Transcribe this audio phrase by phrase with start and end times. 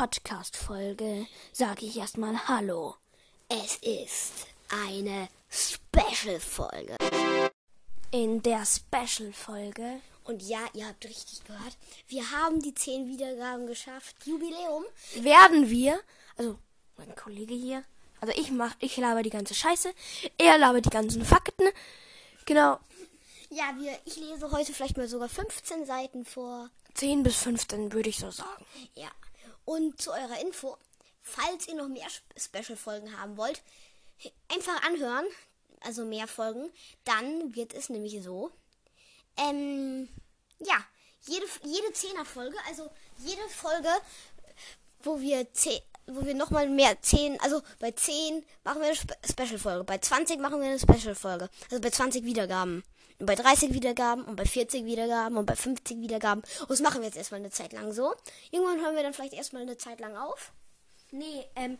[0.00, 2.94] Podcast-Folge sage ich erstmal Hallo.
[3.50, 6.96] Es ist eine Special-Folge.
[8.10, 10.00] In der Special-Folge.
[10.24, 11.76] Und ja, ihr habt richtig gehört.
[12.08, 14.16] Wir haben die 10 Wiedergaben geschafft.
[14.24, 14.84] Jubiläum.
[15.16, 16.00] Werden wir,
[16.38, 16.58] also
[16.96, 17.84] mein Kollege hier,
[18.22, 19.92] also ich mach, ich laber die ganze Scheiße,
[20.38, 21.68] er labert die ganzen Fakten.
[22.46, 22.78] Genau.
[23.50, 26.70] Ja, wir, ich lese heute vielleicht mal sogar 15 Seiten vor.
[26.94, 28.64] 10 bis 15 würde ich so sagen.
[28.94, 29.10] Ja.
[29.70, 30.76] Und zu eurer Info,
[31.22, 33.62] falls ihr noch mehr Special-Folgen haben wollt,
[34.48, 35.24] einfach anhören,
[35.82, 36.72] also mehr Folgen,
[37.04, 38.50] dann wird es nämlich so.
[39.36, 40.08] Ähm,
[40.58, 40.74] ja,
[41.20, 43.90] jede, jede Zehner-Folge, also jede Folge,
[45.04, 49.14] wo wir zehn, wo wir nochmal mehr 10, also bei 10 machen wir eine Spe
[49.24, 52.82] Special-Folge, bei 20 machen wir eine Special-Folge, also bei 20 Wiedergaben.
[53.20, 56.42] Und bei 30 Wiedergaben und bei 40 Wiedergaben und bei 50 Wiedergaben.
[56.60, 58.14] Und das machen wir jetzt erstmal eine Zeit lang so.
[58.50, 60.52] Irgendwann hören wir dann vielleicht erstmal eine Zeit lang auf.
[61.10, 61.78] Nee, ähm,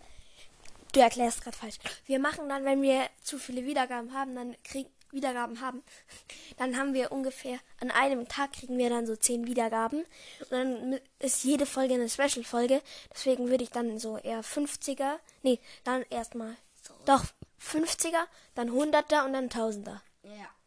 [0.92, 1.78] du erklärst gerade falsch.
[2.04, 5.82] Wir machen dann, wenn wir zu viele Wiedergaben haben, dann kriegen Wiedergaben haben,
[6.58, 10.04] dann haben wir ungefähr an einem Tag kriegen wir dann so 10 Wiedergaben
[10.40, 12.80] und dann ist jede Folge eine Special Folge,
[13.12, 16.54] deswegen würde ich dann so eher 50er, nee, dann erstmal
[16.86, 16.94] so.
[17.06, 17.24] doch
[17.60, 18.24] 50er,
[18.54, 19.98] dann 100er und dann 1000er.
[20.22, 20.59] Ja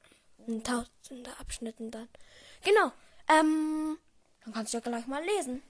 [0.47, 2.09] in tausende Abschnitten dann.
[2.63, 2.91] Genau.
[3.27, 3.97] Ähm,
[4.43, 5.63] dann kannst du ja gleich mal lesen.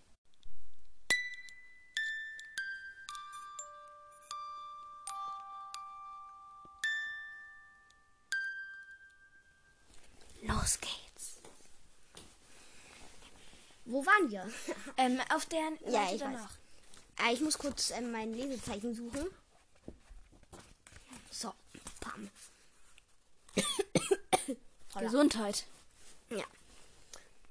[10.41, 11.39] Los geht's.
[13.85, 14.51] Wo waren wir?
[14.97, 16.49] ähm, auf der ja, ich danach.
[17.17, 17.29] Weiß.
[17.29, 19.27] Äh, ich muss kurz ähm, mein Lesezeichen suchen.
[21.31, 21.53] So,
[22.01, 22.29] pam.
[24.95, 25.05] Holla.
[25.05, 25.65] Gesundheit.
[26.29, 26.45] Ja.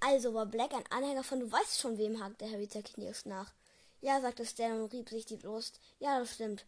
[0.01, 3.53] Also war Black ein Anhänger von Du weißt schon, wem hakte Harry zerknirscht nach.
[4.01, 5.79] Ja, sagte Stan und rieb sich die Brust.
[6.01, 6.65] Ja, das stimmt.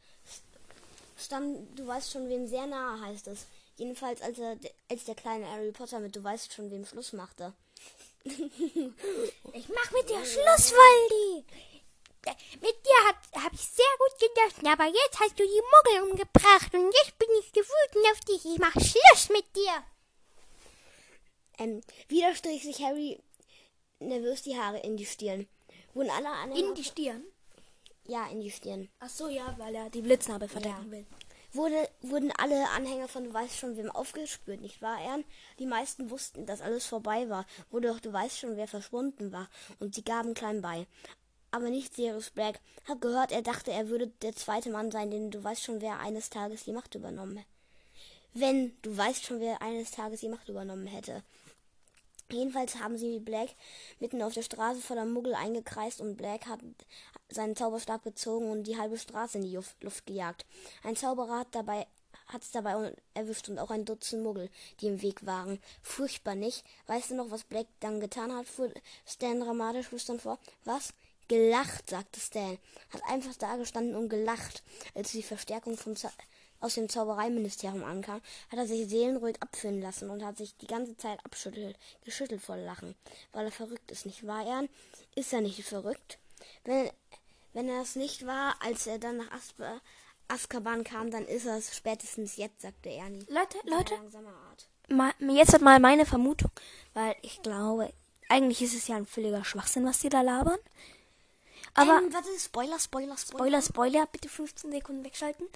[1.18, 3.46] Stand, du weißt schon, wem sehr nahe heißt es.
[3.76, 4.56] Jedenfalls, als, er,
[4.88, 7.52] als der kleine Harry Potter mit Du weißt schon, wem Schluss machte.
[8.24, 11.44] ich mach mit dir Schluss, Waldi!
[12.62, 16.90] Mit dir habe ich sehr gut genossen, aber jetzt hast du die Muggel umgebracht und
[17.02, 18.44] jetzt bin ich gewütend auf dich.
[18.46, 19.84] Ich mach Schluss mit dir.
[21.58, 23.20] Ähm, wieder strich sich Harry
[24.00, 25.46] nervös die Haare in die Stirn.
[25.94, 27.24] Wurden alle Anhänger In die Stirn?
[28.06, 28.88] Ja, in die Stirn.
[28.98, 30.90] Ach so, ja, weil er die Blitznarbe verdecken ja.
[30.90, 31.06] will.
[31.52, 35.24] Wurde, wurden alle Anhänger von Du weißt schon, wem aufgespürt, nicht wahr, Ern?
[35.60, 39.48] Die meisten wussten, dass alles vorbei war, doch Du weißt schon, wer verschwunden war,
[39.78, 40.86] und sie gaben klein bei.
[41.52, 42.60] Aber nicht Sirius Black.
[42.88, 46.00] Hab gehört, er dachte, er würde der zweite Mann sein, den Du weißt schon, wer
[46.00, 47.44] eines Tages die Macht übernommen
[48.32, 51.22] Wenn Du weißt schon, wer eines Tages die Macht übernommen hätte.
[52.34, 53.50] Jedenfalls haben sie Black
[54.00, 56.60] mitten auf der Straße voller Muggel eingekreist und Black hat
[57.28, 60.44] seinen Zauberstab gezogen und die halbe Straße in die Luft gejagt.
[60.82, 61.86] Ein Zauberer hat dabei
[62.28, 64.50] hat's dabei erwischt und auch ein Dutzend Muggel,
[64.80, 65.60] die im Weg waren.
[65.82, 66.64] Furchtbar nicht.
[66.86, 68.46] Weißt du noch, was Black dann getan hat?
[68.46, 68.72] fuhr
[69.06, 70.38] Stan dramatisch flüsternd vor.
[70.64, 70.92] Was?
[71.28, 72.58] Gelacht, sagte Stan.
[72.90, 74.62] Hat einfach da gestanden und gelacht,
[74.94, 76.10] als die Verstärkung vom Z
[76.64, 80.96] aus dem Zaubereiministerium ankam, hat er sich seelenruhig abführen lassen und hat sich die ganze
[80.96, 82.94] Zeit abschüttelt, geschüttelt vor Lachen,
[83.32, 84.70] weil er verrückt ist, nicht wahr, Ern?
[85.14, 86.18] Ist er nicht verrückt?
[86.64, 86.90] Wenn,
[87.52, 89.80] wenn er es nicht war, als er dann nach Asper,
[90.28, 93.26] Azkaban kam, dann ist er es spätestens jetzt, sagte Ernie.
[93.28, 93.94] Leute, Leute,
[95.34, 96.50] jetzt hat mal meine Vermutung,
[96.94, 97.92] weil ich glaube,
[98.30, 100.58] eigentlich ist es ja ein völliger Schwachsinn, was die da labern.
[101.74, 103.60] Aber ähm, warte, Spoiler, Spoiler, Spoiler.
[103.60, 105.46] Spoiler, Spoiler, bitte 15 Sekunden wegschalten.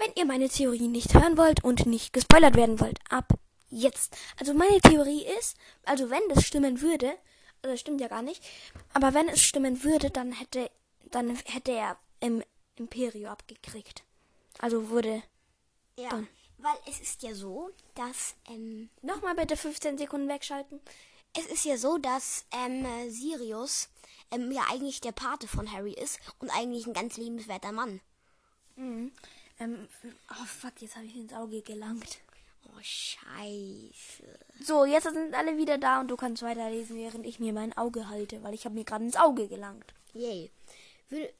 [0.00, 3.34] Wenn ihr meine Theorie nicht hören wollt und nicht gespoilert werden wollt, ab
[3.68, 4.16] jetzt.
[4.38, 7.08] Also meine Theorie ist, also wenn das stimmen würde,
[7.62, 8.42] also das stimmt ja gar nicht,
[8.94, 10.70] aber wenn es stimmen würde, dann hätte,
[11.10, 12.42] dann hätte er im
[12.76, 14.02] Imperio abgekriegt.
[14.58, 15.22] Also wurde.
[15.98, 16.28] Ja, dann.
[16.56, 18.36] weil es ist ja so, dass.
[18.48, 20.80] Ähm, Nochmal bitte 15 Sekunden wegschalten.
[21.36, 23.90] Es ist ja so, dass ähm, Sirius
[24.30, 28.00] ähm, ja eigentlich der Pate von Harry ist und eigentlich ein ganz liebenswerter Mann.
[28.76, 29.12] Mhm.
[29.60, 29.88] Ähm,
[30.30, 32.18] oh fuck, jetzt habe ich ins Auge gelangt.
[32.66, 34.38] Oh, scheiße.
[34.64, 38.08] So, jetzt sind alle wieder da und du kannst weiterlesen, während ich mir mein Auge
[38.08, 39.92] halte, weil ich habe mir gerade ins Auge gelangt.
[40.14, 40.50] Yay.
[41.10, 41.30] Würde,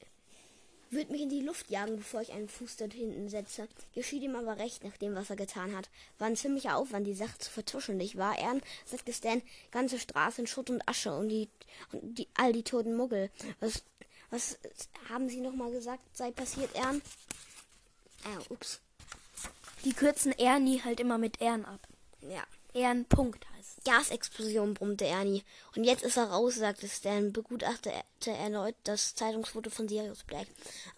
[0.91, 3.67] würde mich in die Luft jagen, bevor ich einen Fuß dort hinten setze.
[3.95, 5.89] Geschieht ihm aber recht nach dem, was er getan hat.
[6.19, 8.37] War ein ziemlicher Aufwand, die Sache zu vertuschen, nicht wahr?
[8.37, 9.41] Ern, sagte Stan,
[9.71, 11.49] ganze Straße in Schutt und Asche und die,
[11.91, 13.31] und die, all die toten Muggel.
[13.59, 13.83] Was,
[14.29, 14.59] was
[15.09, 17.01] haben Sie nochmal gesagt, sei passiert, Ern?
[18.23, 18.81] Äh, ups.
[19.83, 21.79] Die kürzen Ernie halt immer mit Ehren ab.
[22.21, 22.43] Ja.
[22.73, 25.43] Ehrenpunkt heißt Gasexplosion, brummte Ernie.
[25.75, 30.47] Und jetzt ist er raus, sagte Stan, begutachtete erneut das Zeitungsfoto von Sirius Black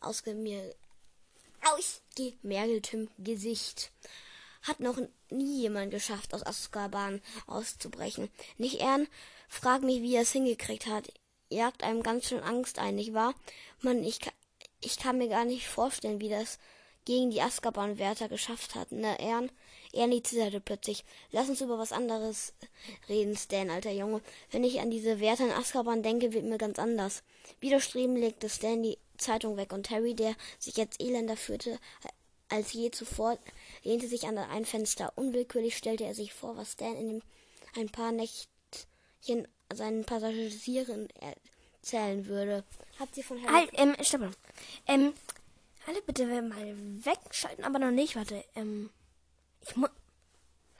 [0.01, 0.75] ausgemir
[1.61, 3.91] ausgemergeltem Gesicht.
[4.63, 4.97] Hat noch
[5.29, 8.29] nie jemand geschafft, aus Azkaban auszubrechen.
[8.57, 9.07] Nicht Ern?
[9.47, 11.11] Frag mich, wie er es hingekriegt hat.
[11.49, 13.33] Jagt einem ganz schön Angst ein, nicht wahr?
[13.81, 14.19] Mann, ich,
[14.81, 16.59] ich kann mir gar nicht vorstellen, wie das
[17.05, 18.91] gegen die Azkaban-Wärter geschafft hat.
[18.91, 19.51] Ne, Ern?
[19.93, 21.03] Ernie zitterte plötzlich.
[21.31, 22.53] Lass uns über was anderes
[23.09, 24.21] reden, Stan, alter Junge.
[24.51, 27.23] Wenn ich an diese Wärter in Azkaban denke, wird mir ganz anders.
[27.59, 31.79] Widerstreben legte Stan die Zeitung weg und Harry, der sich jetzt elender führte
[32.53, 33.39] als je zuvor,
[33.83, 35.11] lehnte sich an ein Fenster.
[35.15, 37.23] Unwillkürlich stellte er sich vor, was Stan in
[37.75, 41.07] ein paar Nächtchen seinen Passagieren
[41.81, 42.63] erzählen würde.
[42.99, 43.53] Habt ihr von Harry...
[43.53, 44.31] Halt, ähm, stopp mal.
[44.87, 45.13] Ähm,
[45.87, 46.75] alle bitte mal
[47.05, 48.89] wegschalten, aber noch nicht, warte, ähm...
[49.67, 49.89] Ich muss.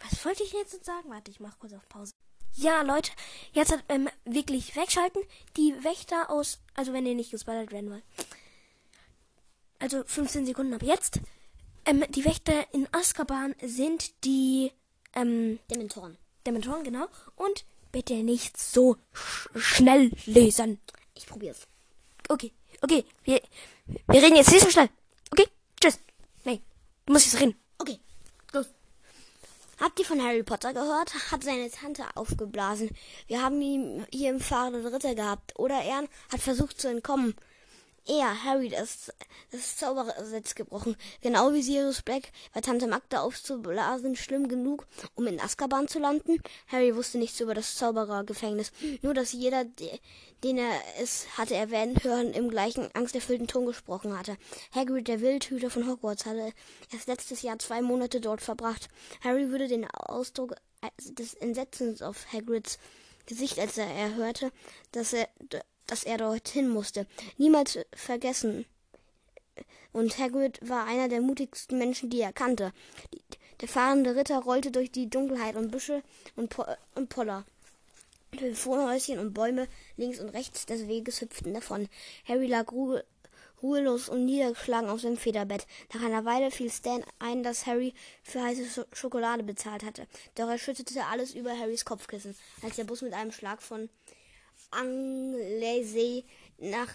[0.02, 1.10] Was wollte ich jetzt sagen?
[1.10, 2.12] Warte, ich mach kurz auf Pause.
[2.56, 3.12] Ja, Leute,
[3.54, 5.22] jetzt hat ähm, wirklich wegschalten.
[5.58, 8.04] Die Wächter aus, also wenn ihr nicht gespoilert werden wollt.
[9.80, 11.20] Also 15 Sekunden ab jetzt.
[11.86, 14.72] Ähm, die Wächter in Azkaban sind die
[15.16, 16.18] ähm, Dementoren.
[16.46, 17.08] Dementoren, genau.
[17.36, 20.80] Und bitte nicht so sch schnell lesen.
[21.16, 21.68] Ich probier's.
[22.30, 22.52] Okay,
[22.82, 23.04] okay.
[23.24, 23.42] Wir,
[23.86, 24.90] wir reden jetzt nicht so schnell.
[25.32, 25.48] Okay?
[25.80, 26.00] Tschüss.
[26.44, 26.62] Nein,
[27.06, 27.56] du musst jetzt reden.
[27.78, 28.00] Okay.
[28.52, 28.68] Los.
[29.80, 31.14] Habt ihr von Harry Potter gehört?
[31.32, 32.90] Hat seine Tante aufgeblasen.
[33.28, 35.58] Wir haben ihn hier im fahrenden Ritter gehabt.
[35.60, 37.36] Oder er hat versucht zu entkommen.
[38.06, 39.14] Er, Harry, das,
[39.52, 40.98] das Zauberersetz gebrochen.
[41.22, 44.86] Genau wie Sirius Black war Tante Magda aufzublasen schlimm genug,
[45.16, 46.42] um in Azkaban zu landen.
[46.68, 48.74] Harry wusste nichts über das Zauberergefängnis.
[49.02, 54.36] Nur, dass jeder, den er es hatte erwähnen hören, im gleichen angsterfüllten Ton gesprochen hatte.
[54.76, 56.52] Hagrid, der Wildhüter von Hogwarts, hatte
[56.92, 58.90] erst letztes Jahr zwei Monate dort verbracht.
[59.24, 60.56] Harry würde den Ausdruck
[61.00, 62.80] des Entsetzens auf Hagrids
[63.26, 64.52] Gesicht, als er hörte,
[64.92, 65.30] dass er
[65.94, 67.06] dass er dorthin musste,
[67.38, 68.66] niemals vergessen.
[69.92, 72.74] Und Hagrid war einer der mutigsten Menschen, die er kannte.
[73.62, 76.02] Der fahrende Ritter rollte durch die Dunkelheit und Büsche
[76.36, 77.46] und, po und Poller.
[78.32, 81.88] Telefonhäuschen und Bäume links und rechts des Weges hüpften davon.
[82.28, 83.06] Harry lag ruhe
[83.62, 85.68] ruhelos und niedergeschlagen auf seinem Federbett.
[85.94, 87.94] Nach einer Weile fiel Stan ein, dass Harry
[88.24, 90.08] für heiße Schokolade bezahlt hatte.
[90.34, 93.90] Doch er schüttete alles über Harrys Kopfkissen, als der Bus mit einem Schlag von
[94.74, 96.26] Anglesey
[96.58, 96.90] nach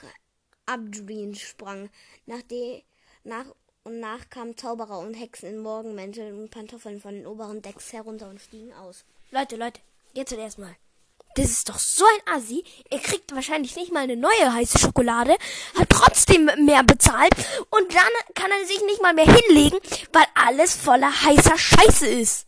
[0.66, 1.90] Abdreen sprang.
[2.26, 2.82] Nach, de,
[3.24, 3.46] nach
[3.84, 8.28] und nach kamen Zauberer und Hexen in Morgenmänteln und Pantoffeln von den oberen Decks herunter
[8.28, 9.04] und stiegen aus.
[9.30, 9.80] Leute, Leute,
[10.14, 10.76] jetzt zuerst mal.
[11.36, 12.64] Das ist doch so ein Assi.
[12.90, 15.36] Er kriegt wahrscheinlich nicht mal eine neue heiße Schokolade,
[15.78, 17.32] hat trotzdem mehr bezahlt
[17.70, 19.78] und dann kann er sich nicht mal mehr hinlegen,
[20.12, 22.46] weil alles voller heißer Scheiße ist.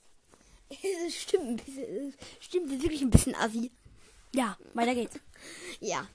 [1.11, 3.71] stimmt, ein bisschen, stimmt wirklich ein bisschen Assi.
[4.35, 5.19] Ja, weiter geht's.
[5.81, 6.07] ja.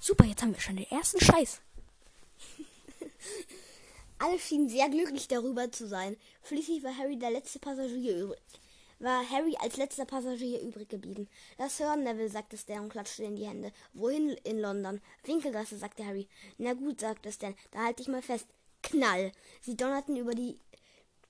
[0.00, 1.60] Super, jetzt haben wir schon den ersten Scheiß.
[4.18, 6.16] Alle schienen sehr glücklich darüber zu sein.
[6.44, 8.38] Schließlich war Harry der letzte Passagier übrig.
[9.00, 11.28] War Harry als letzter Passagier übrig geblieben.
[11.56, 13.72] Das hören, Neville, sagte Stan und klatschte in die Hände.
[13.92, 15.00] Wohin in London?
[15.24, 16.28] Winkelgasse, sagte Harry.
[16.58, 18.46] Na gut, sagte Stan, da halt dich mal fest.
[18.82, 19.32] Knall.
[19.60, 20.58] Sie donnerten über die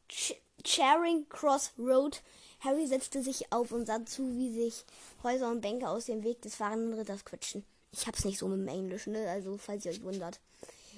[0.08, 2.22] Ch Charing Cross Road
[2.60, 4.84] Harry setzte sich auf und sah zu, wie sich
[5.22, 7.64] Häuser und Bänke aus dem Weg des fahrenden Ritters quetschen.
[7.92, 9.28] Ich hab's nicht so mit dem Englisch, ne?
[9.30, 10.40] Also, falls ihr euch wundert.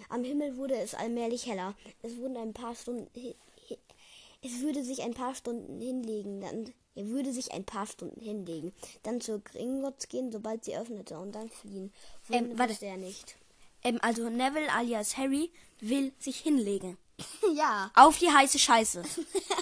[0.09, 1.75] Am Himmel wurde es allmählich heller.
[2.03, 3.09] Es wurden ein paar Stunden.
[4.43, 6.73] Es würde sich ein paar Stunden hinlegen, dann.
[6.97, 8.73] Er würde sich ein paar Stunden hinlegen,
[9.05, 11.93] dann zur Gringotts gehen, sobald sie öffnete, und dann fliehen.
[12.31, 12.85] ähm, warte.
[12.85, 13.37] er nicht.
[13.85, 15.51] Ähm, also Neville alias Harry
[15.81, 16.99] will sich hinlegen.
[17.55, 17.91] ja.
[17.95, 19.03] Auf die heiße Scheiße.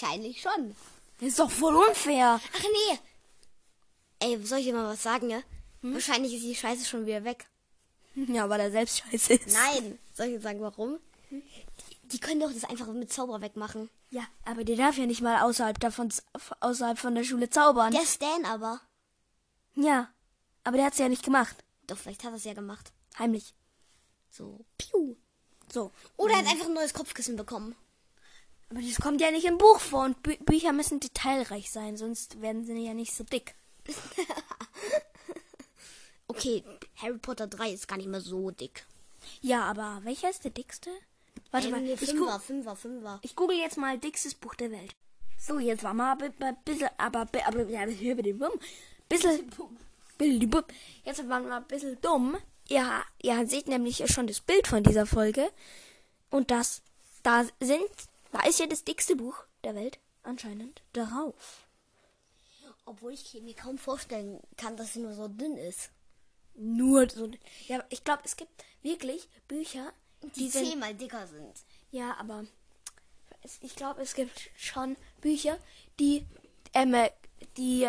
[0.00, 0.74] Wahrscheinlich schon.
[1.18, 2.40] Das ist doch voll unfair.
[2.56, 2.98] Ach nee.
[4.20, 5.42] Ey, soll ich dir mal was sagen, ja?
[5.82, 5.94] Hm?
[5.94, 7.46] Wahrscheinlich ist die Scheiße schon wieder weg.
[8.14, 9.56] Ja, weil er selbst scheiße ist.
[9.56, 9.98] Nein.
[10.14, 10.98] Soll ich dir sagen, warum?
[11.28, 11.42] Hm?
[12.04, 13.88] Die können doch das einfach mit Zauber wegmachen.
[14.10, 16.12] Ja, aber der darf ja nicht mal außerhalb davon,
[16.58, 17.92] außerhalb von der Schule zaubern.
[17.92, 18.80] Der Stan aber.
[19.74, 20.12] Ja,
[20.64, 21.56] aber der hat's ja nicht gemacht.
[21.86, 22.92] Doch, vielleicht hat er es ja gemacht.
[23.18, 23.54] Heimlich.
[24.28, 25.14] So, piu.
[25.72, 25.92] So.
[26.16, 27.76] Oder er hat einfach ein neues Kopfkissen bekommen.
[28.70, 32.40] Aber das kommt ja nicht im Buch vor und Bü Bücher müssen detailreich sein, sonst
[32.40, 33.54] werden sie ja nicht so dick.
[36.28, 36.62] okay,
[36.96, 38.86] Harry Potter 3 ist gar nicht mehr so dick.
[39.40, 40.90] Ja, aber welcher ist der dickste?
[41.50, 43.18] Warte ähm, mal, ich Fünfer, Fünfer, Fünfer.
[43.22, 44.94] Ich google jetzt mal dickstes Buch der Welt.
[45.36, 48.52] So, jetzt war mal ein bisschen, aber, aber, ja, hier dem Bumm.
[49.08, 49.50] Bisschen,
[51.04, 52.36] jetzt waren wir mal ein bisschen dumm.
[52.68, 55.50] Ja, ihr seht nämlich schon das Bild von dieser Folge.
[56.30, 56.82] Und das,
[57.22, 57.90] da sind
[58.32, 61.66] da ist ja das dickste Buch der Welt anscheinend darauf.
[62.84, 65.90] Obwohl ich mir kaum vorstellen kann, dass sie nur so dünn ist.
[66.54, 67.30] Nur so.
[67.68, 71.64] Ja, ich glaube, es gibt wirklich Bücher, Die, die zehnmal dicker sind.
[71.90, 72.44] Ja, aber
[73.62, 75.58] ich glaube, es gibt schon Bücher,
[75.98, 76.26] die,
[76.74, 77.10] ähm, äh,
[77.56, 77.88] die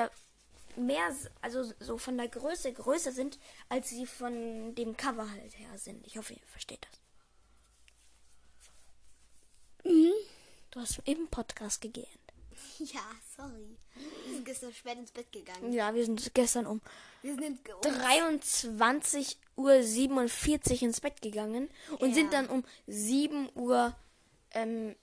[0.75, 5.77] mehr, also so von der Größe größer sind, als sie von dem Cover halt her
[5.77, 6.05] sind.
[6.07, 7.00] Ich hoffe, ihr versteht das.
[9.83, 12.07] Du hast eben Podcast gegähnt.
[12.79, 13.01] Ja,
[13.37, 13.77] sorry.
[14.25, 15.71] Wir sind gestern spät ins Bett gegangen.
[15.73, 16.81] Ja, wir sind gestern um
[17.21, 21.69] Wir sind 23 Uhr 47 ins Bett gegangen
[21.99, 22.15] und Ja.
[22.15, 23.95] sind dann um 7 Uhr
[24.51, 24.95] ähm,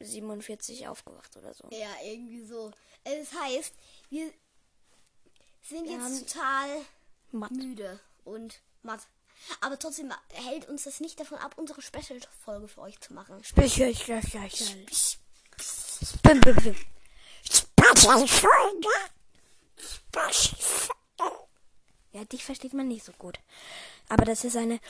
[0.00, 1.68] 47 aufgewacht oder so.
[1.72, 2.70] Ja, irgendwie so.
[3.04, 3.74] Es heißt,
[4.10, 4.30] wir
[5.62, 6.68] sind Wir jetzt total
[7.32, 7.50] Matt.
[7.52, 9.00] müde und matt.
[9.60, 13.42] Aber trotzdem hält uns das nicht davon ab, unsere Special-Folge für euch zu machen.
[13.44, 14.86] Special, special, special.
[16.22, 16.76] Bim, bim, bim.
[22.12, 23.38] Ja, dich versteht man nicht so gut.
[24.08, 24.80] Aber das ist eine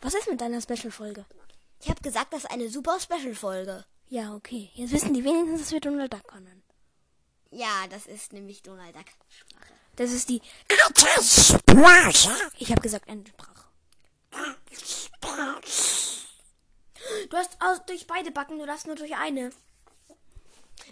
[0.00, 1.26] Was ist mit deiner Special-Folge?
[1.80, 3.84] Ich habe gesagt, das ist eine super Special-Folge.
[4.08, 4.70] Ja, okay.
[4.74, 6.62] Jetzt wissen die wenigstens, dass wir Donald Duck können.
[7.50, 9.04] Ja, das ist nämlich Donald Duck.
[9.96, 10.40] Das ist die.
[12.58, 13.64] Ich habe gesagt Endsprache.
[17.30, 19.50] Du hast aus, durch beide Backen, du darfst nur durch eine.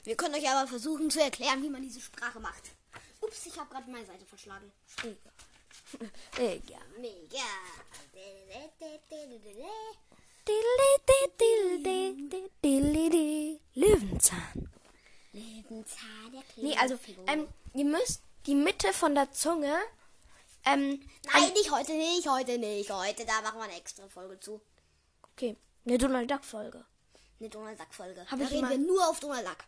[0.05, 2.71] Wir können euch aber versuchen zu erklären, wie man diese Sprache macht.
[3.21, 4.71] Ups, ich habe gerade meine Seite verschlagen.
[4.99, 5.17] Egal.
[6.39, 6.79] Mega.
[13.75, 14.71] Löwenzahn.
[15.33, 19.77] Löwenzahn, der Nee, also, ähm, ihr müsst die Mitte von der Zunge,
[20.67, 21.01] ähm,
[21.33, 23.25] Nein, nicht heute, nicht heute, nicht heute.
[23.25, 24.61] Da machen wir eine extra Folge zu.
[25.33, 26.85] okay, eine Donald Duck Folge.
[27.39, 28.27] Eine Donald Duck Folge.
[28.29, 29.59] Hab da ich reden wir nur auf Donald Duck.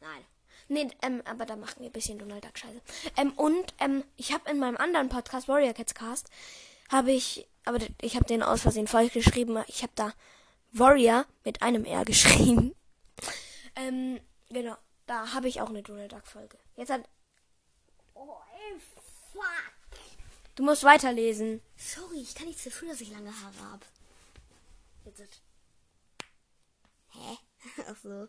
[0.00, 0.24] Nein.
[0.68, 2.80] Nee, ähm, aber da machen wir ein bisschen Donald Duck Scheiße.
[3.16, 6.28] Ähm, und, ähm, ich habe in meinem anderen Podcast, Warrior Cats Cast,
[6.90, 9.62] habe ich, aber ich habe den aus Versehen falsch geschrieben.
[9.68, 10.12] Ich habe da
[10.72, 12.74] Warrior mit einem R geschrieben.
[13.78, 14.18] Ähm,
[14.48, 16.56] genau, da habe ich auch eine Donald Duck Folge.
[16.76, 17.02] Jetzt hat,
[18.14, 18.80] Oh, ey,
[19.32, 20.00] fuck.
[20.54, 21.60] du musst weiterlesen.
[21.76, 23.84] Sorry, ich kann nichts dafür, dass ich lange Haare habe.
[25.04, 25.42] Jetzt.
[27.10, 27.36] Hä?
[27.86, 28.28] Ach so.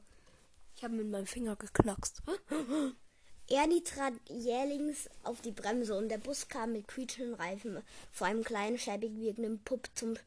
[0.77, 2.21] Ich habe mit meinem Finger geknackst.
[3.49, 7.81] Ernie trat jählings auf die Bremse und der Bus kam mit quietschenden Reifen
[8.11, 10.17] vor einem kleinen, schäbig wirkenden Pub zum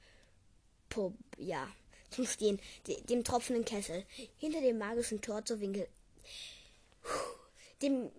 [0.88, 1.68] Pub, ja,
[2.10, 4.04] zum Stehen, de, dem tropfenden Kessel,
[4.38, 5.86] hinter dem magischen Tor zur Winkel,
[7.80, 8.10] dem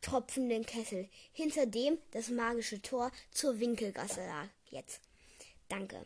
[0.00, 4.48] tropfenden Kessel, hinter dem das magische Tor zur Winkelgasse lag.
[4.70, 5.00] Jetzt.
[5.68, 6.04] Danke.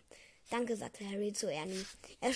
[0.50, 1.86] Danke, sagte Harry zu Ernie.
[2.20, 2.32] Er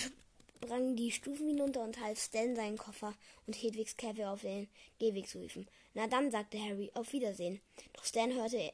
[0.63, 3.13] sprang die Stufen hinunter und half Stan seinen Koffer
[3.47, 4.67] und Hedwigs Käfer auf den
[4.99, 5.67] Gehweg zu hieven.
[5.93, 7.59] Na dann, sagte Harry, auf Wiedersehen.
[7.93, 8.71] Doch Stan hörte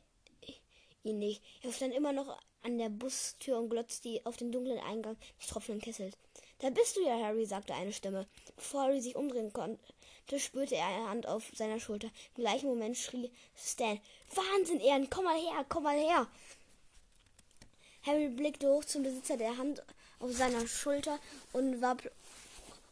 [1.04, 1.42] ihn nicht.
[1.62, 5.82] Er stand immer noch an der Bustür und glotzte auf den dunklen Eingang des tropfenden
[5.82, 6.18] Kessels.
[6.60, 8.28] Da bist du ja, Harry, sagte eine Stimme.
[8.56, 9.80] Bevor Harry sich umdrehen konnte,
[10.38, 12.10] spürte er eine Hand auf seiner Schulter.
[12.36, 14.00] Im gleichen Moment schrie Stan,
[14.36, 16.28] Wahnsinn, Ehren, komm mal her, komm mal her.
[18.06, 19.84] Harry blickte hoch zum Besitzer der Hand
[20.20, 21.20] auf seiner Schulter
[21.54, 21.98] und war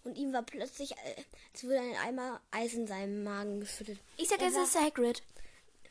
[0.03, 3.99] und ihm war plötzlich, äh, als würde ein Eimer Eis in seinem Magen geschüttet.
[4.17, 5.23] Ich sag, Er es ist Hagrid.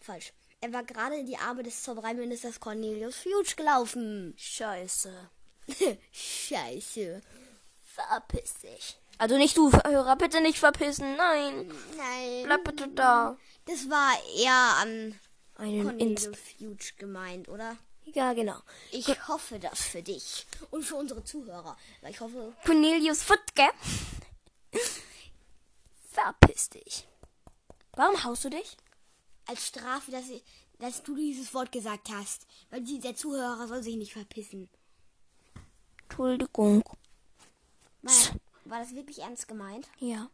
[0.00, 0.32] Falsch.
[0.60, 4.34] Er war gerade in die Arme des Zaubereiministers Cornelius Fuge gelaufen.
[4.38, 5.12] Scheiße.
[6.12, 7.20] Scheiße.
[7.82, 8.96] Verpiss dich.
[9.18, 11.16] Also nicht du, Hörer, bitte nicht verpissen.
[11.16, 11.72] Nein.
[11.96, 12.44] Nein.
[12.44, 13.36] Bleib bitte da.
[13.66, 15.18] Das war eher an
[15.56, 16.24] Einen Inst.
[16.26, 17.76] Cornelius Fuge gemeint, oder?
[18.06, 18.58] Ja, genau.
[18.92, 21.76] Ich hoffe das für dich und für unsere Zuhörer.
[22.00, 23.68] Weil ich hoffe, Cornelius Futke.
[26.12, 27.08] Verpiss dich.
[27.96, 28.76] Warum haust du dich?
[29.46, 30.42] als Strafe, dass, ich,
[30.78, 32.46] dass du dieses Wort gesagt hast.
[32.70, 34.68] Weil die, der Zuhörer soll sich nicht verpissen.
[36.02, 36.82] Entschuldigung.
[38.02, 38.12] War,
[38.64, 39.88] war das wirklich ernst gemeint?
[39.98, 40.30] Ja.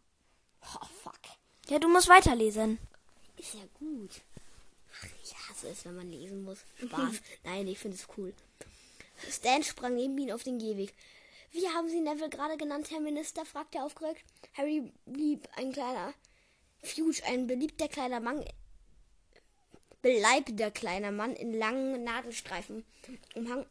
[0.63, 1.21] Oh, fuck.
[1.69, 2.79] Ja, du musst weiterlesen.
[3.37, 4.23] Ist ja gut.
[4.93, 6.65] Ach, ich hasse es, wenn man lesen muss.
[6.83, 7.21] Spaß.
[7.45, 8.33] Nein, ich finde es cool.
[9.31, 10.95] Stan sprang neben ihn auf den Gehweg.
[11.53, 13.45] Wie haben Sie Neville gerade genannt, Herr Minister?
[13.45, 14.23] fragte er aufgeregt.
[14.55, 16.15] Harry blieb ein kleiner
[16.83, 18.45] Fuge, ein beliebter kleiner Mann,
[20.01, 22.85] beleibter kleiner Mann in langen Nadelstreifen
[23.35, 23.67] umhang,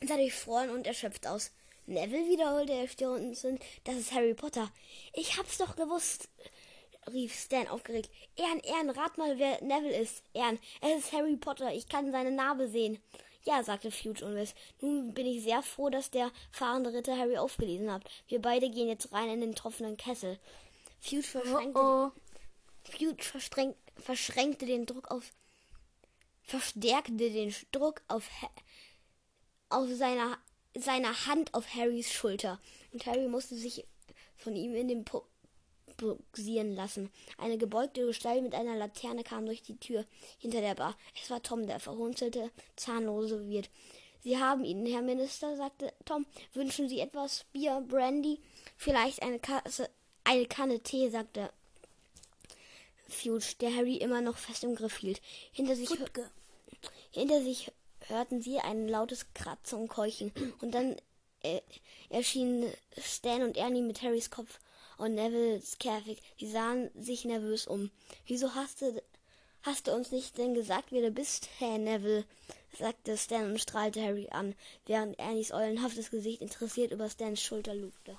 [0.00, 1.52] sah durchfroren und erschöpft aus.
[1.86, 3.38] Neville wiederholte er stürmend,
[3.84, 4.72] das ist Harry Potter.
[5.12, 6.28] Ich hab's doch gewusst.
[7.10, 8.10] Rief Stan aufgeregt.
[8.36, 10.22] Ern, Ern, rat mal, wer Neville ist.
[10.34, 11.72] Ern, es ist Harry Potter.
[11.72, 12.98] Ich kann seine Narbe sehen.
[13.44, 14.58] Ja, sagte Fuge unwissend.
[14.80, 18.04] Nun bin ich sehr froh, dass der fahrende Ritter Harry aufgelesen hat.
[18.28, 20.38] Wir beide gehen jetzt rein in den tropfenden Kessel.
[21.00, 22.10] Fuge verschränkte, Oh,
[22.84, 25.32] Fuge verschränk, verschränkte den Druck auf,
[26.44, 28.28] verstärkte den Druck auf,
[29.70, 30.38] auf seiner,
[30.76, 32.60] seiner Hand auf Harrys Schulter.
[32.92, 33.84] Und Harry musste sich
[34.36, 35.24] von ihm in den po
[36.02, 37.10] buxieren lassen.
[37.38, 40.04] Eine gebeugte Gestalt mit einer Laterne kam durch die Tür
[40.38, 40.96] hinter der Bar.
[41.20, 43.70] Es war Tom, der verhunzelte, zahnlose Wirt.
[44.22, 46.26] Sie haben ihn, Herr Minister, sagte Tom.
[46.54, 48.38] Wünschen Sie etwas Bier, Brandy?
[48.76, 49.90] Vielleicht eine, Kasse,
[50.24, 51.50] eine Kanne Tee, sagte
[53.08, 55.20] Fuge, der Harry immer noch fest im Griff hielt.
[55.52, 55.90] Hinter sich,
[57.10, 57.70] hinter sich
[58.08, 60.32] hörten sie ein lautes Kratzen und Keuchen.
[60.60, 60.96] Und dann
[61.42, 61.60] äh,
[62.08, 64.58] erschienen Stan und Ernie mit Harrys Kopf
[64.98, 66.20] und Nevilles Käfig.
[66.38, 67.90] Sie sahen sich nervös um.
[68.26, 69.02] Wieso hast du,
[69.62, 72.24] hast du uns nicht denn gesagt, wer du bist, Herr Neville?
[72.78, 74.54] sagte Stan und strahlte Harry an,
[74.86, 78.16] während Ernies eulenhaftes Gesicht interessiert über Stans Schulter lugte.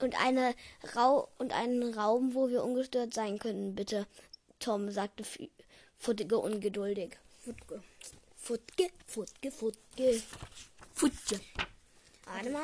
[0.00, 0.54] Und eine
[0.94, 4.06] Rau und einen Raum, wo wir ungestört sein könnten, bitte.
[4.60, 5.24] Tom sagte
[5.96, 7.18] Futtige ungeduldig.
[7.44, 7.82] Wutke.
[8.36, 10.22] Futge, Futge, Futge.
[10.94, 11.40] Futke.
[12.24, 12.62] Warte mal.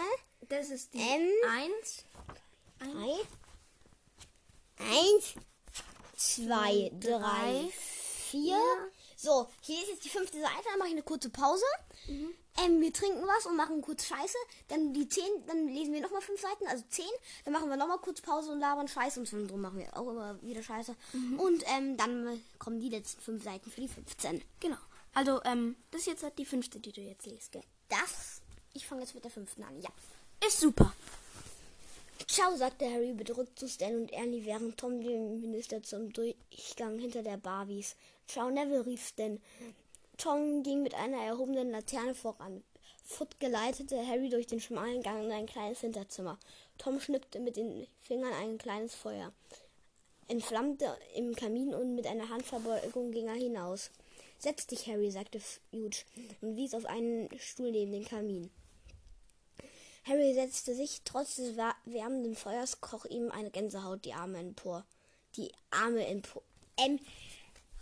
[0.48, 1.28] Das ist die M.
[2.80, 3.26] Eins.
[4.78, 5.34] Eins,
[6.16, 7.70] zwei, drei,
[8.30, 8.58] vier.
[9.16, 11.64] So, hier ist jetzt die fünfte Seite, dann mache ich eine kurze Pause.
[12.08, 14.36] Ähm, wir trinken was und machen kurz Scheiße.
[14.68, 17.10] Dann die zehn, dann lesen wir nochmal fünf Seiten, also zehn.
[17.44, 20.40] Dann machen wir nochmal kurz Pause und labern Scheiße und zwischendrin machen wir auch immer
[20.42, 20.94] wieder Scheiße.
[21.38, 24.42] Und ähm, dann kommen die letzten fünf Seiten für die 15.
[24.60, 24.76] Genau.
[25.14, 27.62] Also, ähm, das ist jetzt halt die fünfte, die du jetzt liest, gell?
[27.88, 29.90] Das, ich fange jetzt mit der fünften an, ja.
[30.46, 30.92] Ist super.
[32.34, 37.22] Ciao, sagte Harry bedrückt zu Stan und Ernie, während Tom den Minister zum Durchgang hinter
[37.22, 37.94] der Bar wies.
[38.26, 39.40] Ciao, Neville, rief Stan.
[40.18, 42.64] Tom ging mit einer erhobenen Laterne voran.
[43.04, 46.36] Foot geleitete Harry durch den schmalen Gang in ein kleines Hinterzimmer.
[46.76, 49.32] Tom schnippte mit den Fingern ein kleines Feuer,
[50.26, 53.92] entflammte im Kamin und mit einer Handverbeugung ging er hinaus.
[54.40, 55.98] Setz dich, Harry, sagte Fuge
[56.40, 58.50] und wies auf einen Stuhl neben den Kamin.
[60.06, 64.84] Harry setzte sich, trotz des wärmenden Feuers kroch ihm eine Gänsehaut die Arme empor.
[65.36, 66.42] Die Arme empor.
[66.76, 67.00] Em,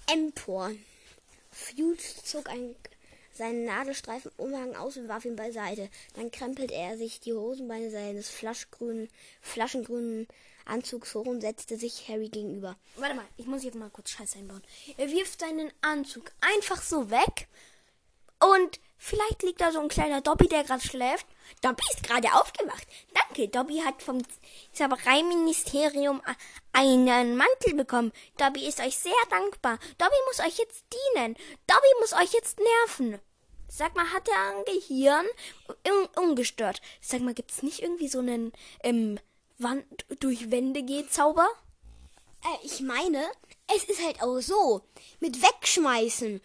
[0.07, 0.71] empor.
[1.51, 2.77] Fuge zog ein,
[3.33, 5.91] seinen nadelstreifen Umhang aus und warf ihn beiseite.
[6.15, 9.09] Dann krempelte er sich die Hosenbeine seines flaschgrünen,
[9.41, 10.29] flaschengrünen
[10.65, 12.77] Anzugs hoch und setzte sich Harry gegenüber.
[12.97, 14.63] Warte mal, ich muss jetzt mal kurz Scheiße einbauen.
[14.97, 17.49] Er wirft seinen Anzug einfach so weg.
[18.39, 21.27] Und vielleicht liegt da so ein kleiner Dobby, der gerade schläft.
[21.61, 22.87] Dobby ist gerade aufgewacht.
[23.13, 24.23] Danke, Dobby hat vom
[24.73, 26.23] Zaubereiministerium
[26.73, 28.13] einen Mantel bekommen.
[28.39, 29.79] Dobby ist euch sehr dankbar.
[29.99, 30.85] Dobby muss euch jetzt
[31.15, 31.35] dienen.
[31.67, 33.19] Dobby muss euch jetzt nerven.
[33.69, 35.27] Sag mal, hat er ein Gehirn?
[35.89, 36.81] Un ungestört.
[37.01, 39.19] Sag mal, gibt's nicht irgendwie so einen ähm,
[39.59, 41.49] Wand durch Wände geht Zauber?
[42.45, 43.25] Äh, ich meine,
[43.69, 44.83] es ist halt auch so.
[45.21, 46.41] Mit wegschmeißen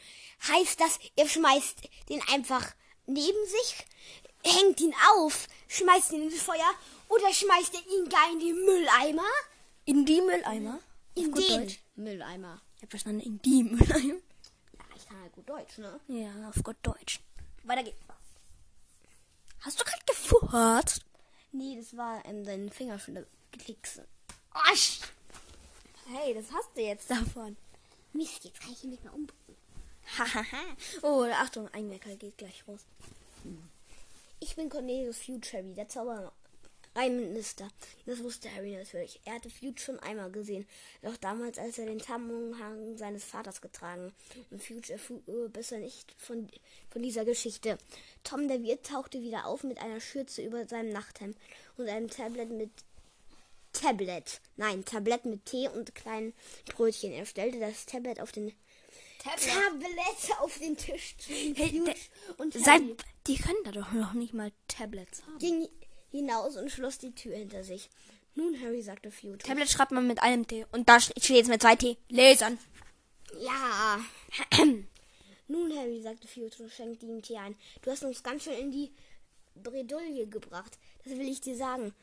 [0.47, 2.73] heißt das, ihr schmeißt den einfach
[3.05, 3.85] neben sich,
[4.43, 6.73] hängt ihn auf, schmeißt ihn ins Feuer
[7.09, 9.29] oder schmeißt ihr ihn gar in die Mülleimer?
[9.85, 10.79] In die Mülleimer?
[11.15, 11.79] In gut den Deutsch.
[11.95, 12.61] Mülleimer.
[12.75, 14.19] Ich hab verstanden, in die Mülleimer.
[14.77, 15.99] Ja, ich kann halt gut Deutsch, ne?
[16.07, 17.19] Ja, auf Gott Deutsch.
[17.63, 17.97] Weiter geht's.
[19.61, 21.01] Hast du gerade gefurzt?
[21.51, 24.05] Nee, das war ähm, dein Fingerschnicksen.
[24.51, 24.99] Asch!
[26.09, 27.57] Hey, das hast du jetzt davon.
[28.13, 29.57] Mist, jetzt kann ich ihn nicht mehr umbringen.
[30.17, 30.63] Hahaha.
[31.01, 32.85] oh, Achtung, ein Wecker geht gleich los.
[34.39, 37.67] Ich bin Cornelius Future, der Zaubereiminister.
[38.05, 39.19] Das wusste Harry natürlich.
[39.25, 40.65] Er hatte Fuge schon einmal gesehen,
[41.01, 44.13] doch damals, als er den Tarnumhang seines Vaters getragen.
[44.49, 46.47] Und Fuge erfuhr besser nicht von,
[46.89, 47.77] von dieser Geschichte.
[48.23, 51.35] Tom, der Wirt, tauchte wieder auf mit einer Schürze über seinem Nachthemd
[51.75, 52.71] und einem Tablet mit
[53.79, 54.41] Tablet.
[54.55, 56.33] Nein, Tablett mit Tee und kleinen
[56.75, 57.11] Brötchen.
[57.11, 58.53] Er stellte das Tablet auf den
[59.19, 61.81] Tablet auf den Tisch Hey,
[62.37, 62.81] und Seit,
[63.27, 65.39] die können da doch noch nicht mal Tablets haben.
[65.39, 65.67] ging
[66.11, 67.89] hinaus und schloss die Tür hinter sich.
[68.35, 69.39] Nun, Harry, sagte Fuge.
[69.39, 70.65] Tablet schreibt man mit einem T.
[70.71, 71.97] Und da steht jetzt mit zwei T.
[72.09, 72.57] Lesern.
[73.39, 73.99] Ja.
[75.47, 77.55] Nun, Harry, sagte Fuge und schenkte ihm Tee ein.
[77.81, 78.91] Du hast uns ganz schön in die
[79.55, 80.77] Bredouille gebracht.
[81.03, 81.93] Das will ich dir sagen.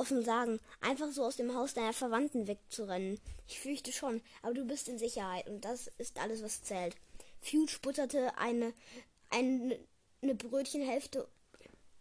[0.00, 0.58] Offen sagen.
[0.80, 3.20] Einfach so aus dem Haus deiner Verwandten wegzurennen.
[3.46, 6.96] Ich fürchte schon, aber du bist in Sicherheit und das ist alles, was zählt.
[7.42, 8.72] Fuge butterte eine,
[9.30, 9.78] eine,
[10.22, 11.26] eine Brötchenhälfte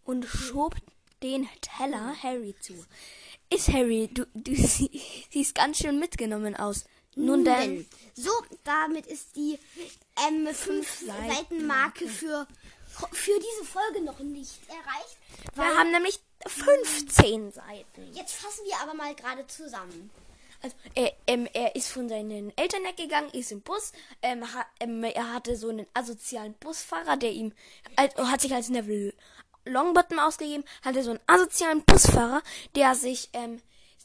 [0.03, 0.75] Und schob
[1.21, 2.73] den Teller Harry zu.
[3.49, 4.09] ist Harry?
[4.13, 4.89] Du, du sie,
[5.31, 6.85] siehst ganz schön mitgenommen aus.
[7.15, 7.85] Nun denn.
[8.15, 8.31] So,
[8.63, 9.59] damit ist die
[10.27, 11.35] ähm, fünf Seiten.
[11.35, 12.47] Seiten Marke für,
[13.11, 15.17] für diese Folge noch nicht erreicht.
[15.55, 18.13] Wir haben nämlich 15 Seiten.
[18.13, 20.09] Jetzt fassen wir aber mal gerade zusammen.
[20.61, 23.93] Also, er, ähm, er ist von seinen Eltern weggegangen, ist im Bus.
[24.21, 27.53] Ähm, ha, ähm, er hatte so einen asozialen Busfahrer, der ihm
[27.95, 29.13] als, hat sich als Neville
[29.65, 32.41] Longbottom ausgegeben, hatte so einen asozialen Busfahrer,
[32.75, 33.61] der sich, ähm,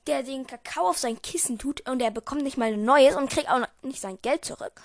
[0.06, 3.30] der den Kakao auf sein Kissen tut und er bekommt nicht mal ein neues und
[3.30, 4.80] kriegt auch nicht sein Geld zurück.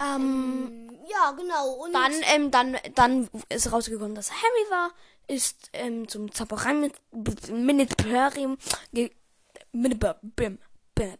[0.00, 1.70] Ähm, Ja, genau.
[1.84, 4.90] Und dann, ähm, dann, dann ist rausgekommen, dass Harry war,
[5.26, 8.56] ist ähm, zum Zaubereiministerium
[8.92, 9.10] ge
[9.72, 10.58] Min- bim-
[10.94, 11.18] bim-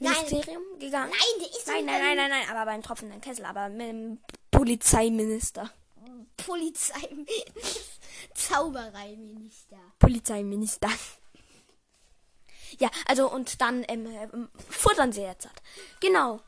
[0.00, 1.10] Ministerium gegangen.
[1.10, 4.18] Nein, der ist nein, nein, nein, nein, nein, aber beim tropfenden Kessel, aber mit dem
[4.50, 5.70] Polizeiminister.
[6.36, 7.00] Polizei.
[8.34, 9.78] Zaubereiminister.
[9.98, 10.88] Polizeiminister.
[12.78, 15.46] Ja, also und dann ähm, ähm, futtern sie jetzt.
[15.46, 15.60] halt.
[16.00, 16.40] Genau.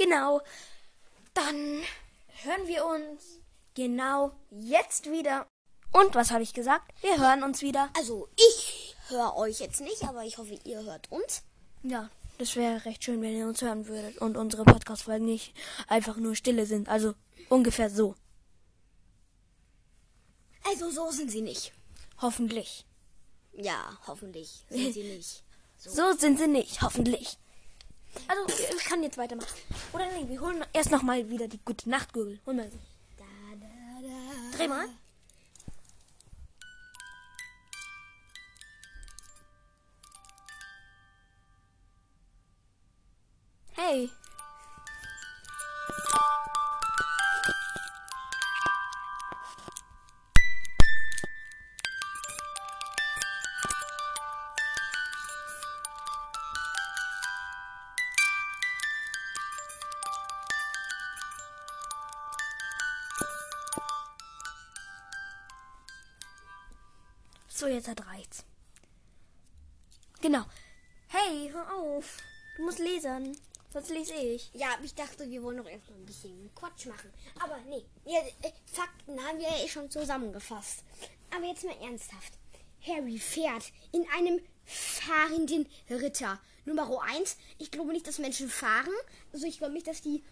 [0.00, 0.40] Genau.
[1.34, 1.82] Dann
[2.42, 3.40] hören wir uns
[3.74, 5.46] genau jetzt wieder.
[5.92, 6.90] Und was habe ich gesagt?
[7.02, 7.90] Wir hören uns wieder.
[7.94, 11.42] Also, ich höre euch jetzt nicht, aber ich hoffe, ihr hört uns.
[11.82, 12.08] Ja,
[12.38, 15.52] das wäre recht schön, wenn ihr uns hören würdet und unsere Podcast-Folgen nicht
[15.86, 16.88] einfach nur Stille sind.
[16.88, 17.14] Also
[17.50, 18.14] ungefähr so.
[20.64, 21.72] Also, so sind sie nicht.
[22.22, 22.86] Hoffentlich.
[23.52, 25.42] Ja, hoffentlich sind sie nicht.
[25.82, 27.38] So sind sie nicht, hoffentlich.
[28.28, 28.46] Also,
[28.76, 29.54] ich kann jetzt weitermachen.
[29.92, 32.40] Oder nee, wir holen erst nochmal wieder die gute Nachtgurgel.
[32.46, 32.78] Hol mal sie.
[34.56, 34.88] Dreh mal.
[43.72, 44.10] Hey.
[73.72, 74.50] Sonst lese ich.
[74.52, 77.12] Ja, ich dachte, wir wollen noch erstmal ein bisschen Quatsch machen.
[77.38, 80.84] Aber nee, ja, äh, Fakten haben wir ja eh schon zusammengefasst.
[81.34, 82.32] Aber jetzt mal ernsthaft.
[82.84, 86.40] Harry fährt in einem fahrenden Ritter.
[86.64, 88.92] Nummer eins, ich glaube nicht, dass Menschen fahren.
[89.32, 90.24] Also ich glaube nicht, dass die.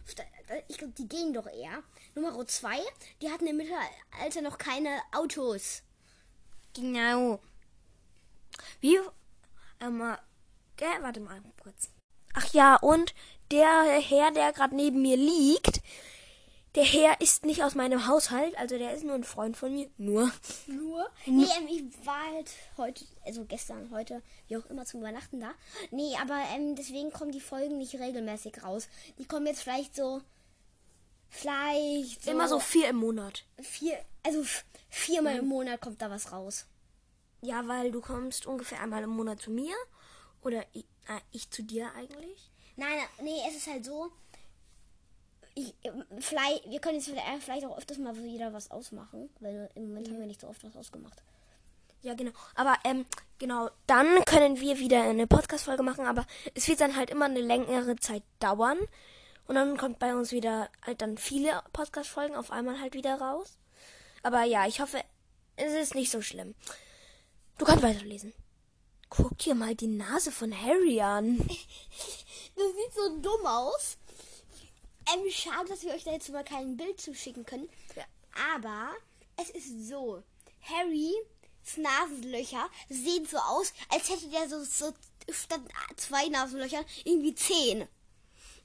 [0.69, 1.83] Ich glaube, die gehen doch eher.
[2.15, 2.79] Nummer zwei,
[3.23, 5.83] die hatten im Mittelalter noch keine Autos.
[6.75, 7.41] Genau.
[8.81, 8.99] Wie?
[9.81, 10.17] Ähm,
[10.79, 11.91] der, warte mal kurz.
[12.39, 13.15] Ach ja, und
[13.51, 15.81] der Herr, der gerade neben mir liegt,
[16.77, 19.91] der Herr ist nicht aus meinem Haushalt, also der ist nur ein Freund von mir.
[19.97, 20.31] Nur.
[20.69, 21.11] Nur?
[21.27, 25.51] Nee, ähm, ich war halt heute, also gestern, heute, wie auch immer zum Übernachten da.
[25.91, 28.89] Nee, aber ähm, deswegen kommen die Folgen nicht regelmäßig raus.
[29.19, 30.21] Die kommen jetzt vielleicht so,
[31.31, 33.45] vielleicht so Immer so vier im Monat.
[33.61, 34.45] vier, also
[34.91, 36.67] viermal im Monat kommt da was raus.
[37.41, 39.75] Ja, weil du kommst ungefähr einmal im Monat zu mir.
[40.49, 42.51] Oder ich, äh, ich zu dir eigentlich.
[42.77, 44.11] Nein, nee, es ist halt so.
[45.55, 45.75] Ich,
[46.21, 47.11] vielleicht, wir können jetzt
[47.45, 50.65] vielleicht auch öfters mal wieder was ausmachen, weil im Moment haben wir nicht so oft
[50.65, 51.23] was ausgemacht.
[52.01, 52.31] Ja, genau.
[52.55, 53.05] Aber, ähm,
[53.39, 57.43] genau, dann können wir wieder eine Podcast-Folge machen, aber es wird dann halt immer eine
[57.43, 58.79] längere Zeit dauern.
[59.49, 63.59] Und dann kommt bei uns wieder halt dann viele Podcast-Folgen auf einmal halt wieder raus.
[64.23, 65.03] Aber ja, ich hoffe,
[65.57, 66.55] es ist nicht so schlimm.
[67.59, 68.33] Du kannst weiterlesen.
[69.11, 71.39] Guck dir mal die Nase von Harry an.
[72.57, 73.99] Das sieht so dumm aus.
[75.15, 77.69] Ähm, schade, dass wir euch da jetzt mal kein Bild zuschicken können.
[77.95, 78.03] Ja.
[78.57, 78.91] Aber
[79.37, 80.25] es ist so.
[80.63, 81.15] Harrys
[81.77, 84.93] Nasenlöcher sehen so aus, als hätte der so, so
[85.31, 85.61] statt
[85.97, 87.87] zwei Nasenlöchern irgendwie zehn.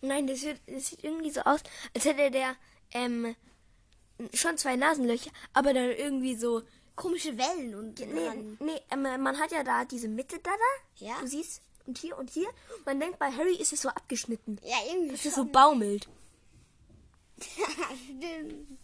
[0.02, 1.62] Nein, das, wird, das sieht irgendwie so aus,
[1.94, 2.56] als hätte der,
[2.92, 3.36] ähm,
[4.34, 6.64] schon zwei Nasenlöcher, aber dann irgendwie so
[6.96, 11.06] Komische Wellen und Nee, nee ähm, man hat ja da diese Mitte da, da.
[11.06, 11.20] Ja.
[11.20, 12.48] Du siehst, und hier und hier.
[12.86, 14.60] Man denkt, bei Harry ist es so abgeschnitten.
[14.64, 16.08] Ja, irgendwie Das ist so baumelt.
[17.38, 18.80] Stimmt.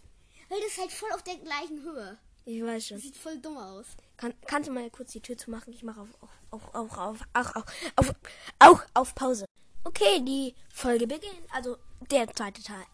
[0.48, 2.18] Weil das ist halt voll auf der gleichen Höhe.
[2.44, 2.96] Ich weiß schon.
[2.96, 3.86] Das sieht voll dumm aus.
[4.16, 5.72] Kann, kannst du mal kurz die Tür zumachen?
[5.72, 6.08] Ich mache auf,
[6.50, 7.64] auf, auf, auf, auf, auch, auf,
[7.96, 8.14] auf,
[8.58, 9.44] auch auf Pause.
[9.84, 11.40] Okay, die Folge beginnt.
[11.54, 11.76] Also
[12.10, 12.84] der zweite Teil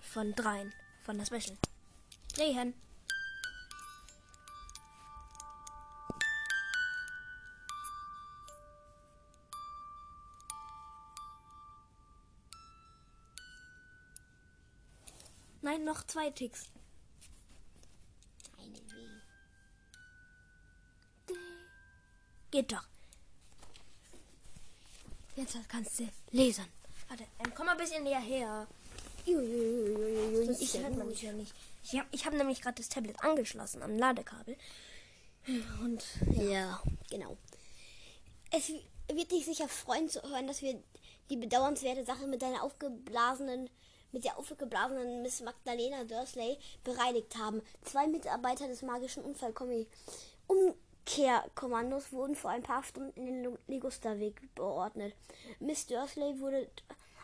[0.00, 1.56] von dreien von der Special.
[2.34, 2.74] Drehen.
[15.62, 16.70] Nein, noch zwei Ticks.
[18.58, 19.20] Eine Weh.
[22.50, 22.84] Geht doch.
[25.36, 26.66] Jetzt kannst du lesen.
[27.08, 28.66] Warte, ähm, komm mal ein bisschen näher her.
[29.26, 31.54] Uiuiuiui, Ich man mich ja nicht.
[31.84, 34.56] Ich habe ich hab nämlich gerade das Tablet angeschlossen am Ladekabel.
[35.80, 36.04] Und
[36.36, 37.36] Ja, genau.
[38.50, 38.72] Es
[39.12, 40.82] wird dich sicher freuen zu hören, dass wir
[41.30, 43.70] die bedauernswerte Sache mit deiner aufgeblasenen,
[44.12, 47.62] mit der aufgeblasenen Miss Magdalena Dursley bereinigt haben.
[47.82, 49.86] Zwei Mitarbeiter des magischen Unfallkommi
[50.46, 55.14] Umkehrkommandos wurden vor ein paar Stunden in den Ligusterweg beordnet.
[55.60, 56.68] Miss Dursley wurde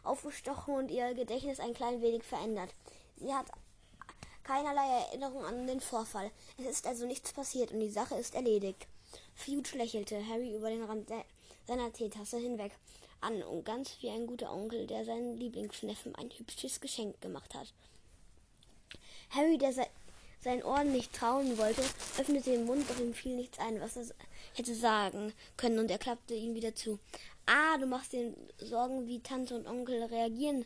[0.03, 2.75] aufgestochen und ihr Gedächtnis ein klein wenig verändert.
[3.17, 3.47] Sie hat
[4.45, 6.31] keinerlei Erinnerung an den Vorfall.
[6.57, 8.87] Es ist also nichts passiert und die Sache ist erledigt.
[9.35, 11.25] Fuge lächelte Harry über den Rand se-
[11.67, 12.73] seiner Teetasse hinweg
[13.21, 17.73] an und ganz wie ein guter Onkel, der seinen Lieblingsneffen ein hübsches Geschenk gemacht hat.
[19.31, 19.87] Harry, der se
[20.41, 21.83] seinen Ohren nicht trauen wollte,
[22.17, 24.07] öffnete den Mund, doch ihm fiel nichts ein, was er
[24.55, 27.01] hätte sagen können, und er klappte ihn wieder zu.
[27.45, 30.65] Ah, du machst dir Sorgen, wie Tante und Onkel reagieren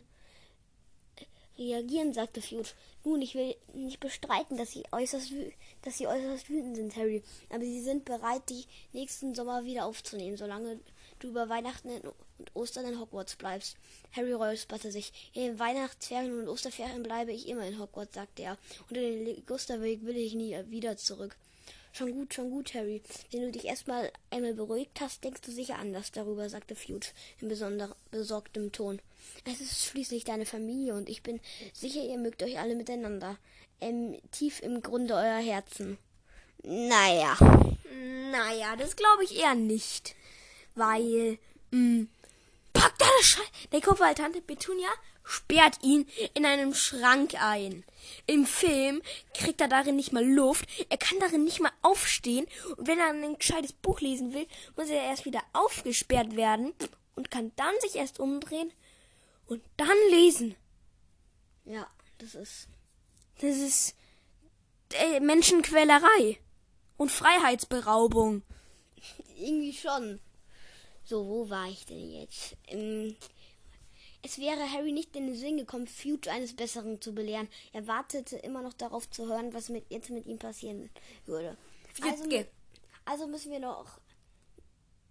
[1.59, 2.71] reagieren, sagte Fuge.
[3.05, 5.33] Nun, ich will nicht bestreiten, dass sie äußerst,
[5.83, 7.23] dass sie äußerst wütend sind, Harry.
[7.51, 10.79] Aber sie sind bereit, dich nächsten Sommer wieder aufzunehmen, solange
[11.23, 12.15] du über Weihnachten und
[12.55, 13.77] Ostern in Hogwarts bleibst.
[14.13, 15.13] Harry räusperte sich.
[15.35, 18.59] In den Weihnachtsferien und Osterferien bleibe ich immer in Hogwarts, sagte er.
[18.89, 21.37] Und in den Ligusterweg will ich nie wieder zurück.
[21.95, 23.03] Schon gut, schon gut, Harry.
[23.31, 27.09] Wenn du dich erstmal einmal beruhigt hast, denkst du sicher anders darüber, sagte Fuge
[27.39, 29.01] in besonder besorgtem Ton.
[29.45, 31.39] Es ist schließlich deine Familie und ich bin
[31.75, 33.37] sicher, ihr mögt euch alle miteinander.
[33.83, 35.99] Ähm, tief im Grunde euer Herzen.
[36.63, 37.37] Naja.
[38.31, 40.15] naja, das glaube ich eher nicht.
[40.75, 41.39] Weil,
[41.71, 42.07] mh,
[42.73, 43.51] packt da das Scheiß.
[43.73, 44.89] Der Kumpel Tante Petunia
[45.25, 47.85] sperrt ihn in einem Schrank ein.
[48.27, 49.03] Im Film
[49.35, 53.11] kriegt er darin nicht mal Luft, er kann darin nicht mal aufstehen und wenn er
[53.11, 56.73] ein gescheites Buch lesen will, muss er erst wieder aufgesperrt werden
[57.15, 58.73] und kann dann sich erst umdrehen
[59.47, 60.57] und dann lesen.
[61.65, 61.87] Ja,
[62.19, 62.69] das ist.
[63.41, 63.95] Das ist
[64.95, 66.39] äh, Menschenquälerei
[66.97, 68.43] und Freiheitsberaubung.
[69.37, 70.21] Irgendwie schon.
[71.05, 72.57] So, wo war ich denn jetzt?
[72.69, 73.17] Ähm,
[74.23, 77.49] es wäre Harry nicht in den Sinn gekommen, Fuge eines Besseren zu belehren.
[77.73, 80.91] Er wartete immer noch darauf zu hören, was mit, jetzt mit ihm passieren
[81.27, 81.57] würde.
[82.03, 82.25] Also,
[83.05, 83.87] also müssen wir noch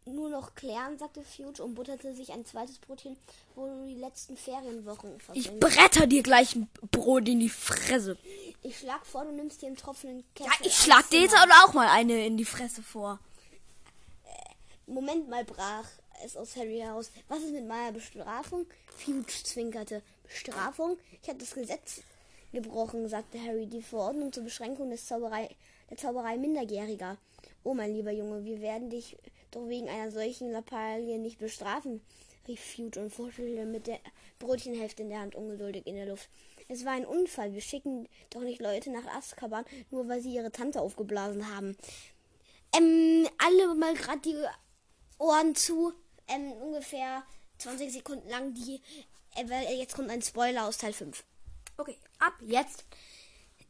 [0.05, 3.15] nur noch klären, sagte Fuge und butterte sich ein zweites Brötchen,
[3.53, 5.59] wo du die letzten Ferienwochen Ich verbringst.
[5.59, 8.17] bretter dir gleich ein Brot in die Fresse.
[8.63, 10.65] Ich schlag vor, du nimmst dir einen tropfenden Ja, Kessel.
[10.67, 13.19] ich schlag dir jetzt aber auch mal eine in die Fresse vor.
[14.91, 15.87] Moment mal, brach
[16.21, 17.11] es aus Harry heraus.
[17.29, 18.65] Was ist mit meiner Bestrafung?
[18.97, 20.01] Fuge zwinkerte.
[20.23, 20.97] Bestrafung?
[21.21, 22.01] Ich habe das Gesetz
[22.51, 23.67] gebrochen, sagte Harry.
[23.67, 25.49] Die Verordnung zur Beschränkung des Zauberei,
[25.89, 27.17] der Zauberei Minderjähriger.
[27.63, 29.15] Oh, mein lieber Junge, wir werden dich
[29.51, 32.01] doch wegen einer solchen Lappalie nicht bestrafen,
[32.49, 33.99] rief Fuge und fuchtelte mit der
[34.39, 36.27] Brötchenhälfte in der Hand ungeduldig in der Luft.
[36.67, 37.53] Es war ein Unfall.
[37.53, 41.77] Wir schicken doch nicht Leute nach Azkaban, nur weil sie ihre Tante aufgeblasen haben.
[42.75, 44.35] Ähm, alle mal gerade die
[45.21, 45.93] Ohren zu.
[46.27, 47.23] Ähm, ungefähr
[47.59, 48.81] 20 Sekunden lang die.
[49.35, 51.23] Äh, weil jetzt kommt ein Spoiler aus Teil 5.
[51.77, 52.85] Okay, ab jetzt.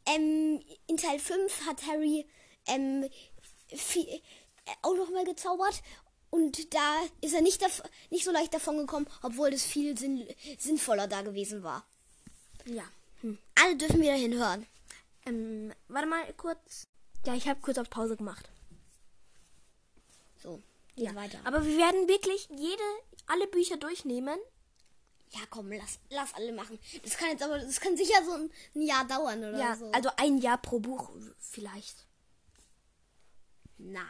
[0.05, 2.25] Ähm, in Teil 5 hat Harry
[2.67, 3.07] ähm,
[3.67, 4.21] viel, äh,
[4.81, 5.81] auch noch mal gezaubert.
[6.29, 7.61] Und da ist er nicht,
[8.09, 10.25] nicht so leicht davon gekommen, obwohl das viel sinn
[10.57, 11.85] sinnvoller da gewesen war.
[12.65, 12.83] Ja.
[13.19, 13.37] Hm.
[13.55, 14.65] Alle dürfen wieder hinhören.
[15.25, 16.87] Ähm, warte mal kurz.
[17.25, 18.49] Ja, ich habe kurz auf Pause gemacht.
[20.95, 21.15] Geht Ja.
[21.15, 21.39] weiter.
[21.43, 22.83] Aber wir werden wirklich jede,
[23.27, 24.37] alle Bücher durchnehmen.
[25.33, 26.77] ja, komm, lass, lass alle machen.
[27.03, 29.89] Das kann jetzt aber, das kann sicher so ein, ein Jahr dauern oder Ja, so.
[29.91, 32.05] also ein Jahr pro Buch vielleicht.
[33.77, 34.05] na.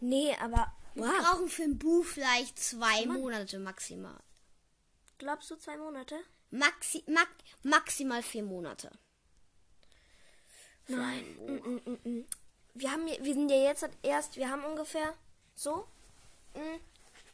[0.00, 1.12] Nee, aber Wir wow.
[1.18, 4.18] brauchen für ein Buch vielleicht zwei Monate maximal.
[5.18, 6.16] glaubst du zwei Monate?
[6.50, 7.30] Maxi max
[7.62, 8.90] maximal vier Monate.
[10.84, 11.48] Für ein Buch.
[11.48, 12.26] Mm, mm, mm.
[12.74, 15.14] Wir haben, wir sind ja jetzt erst, wir haben ungefähr
[15.54, 15.86] so,
[16.54, 16.80] mm,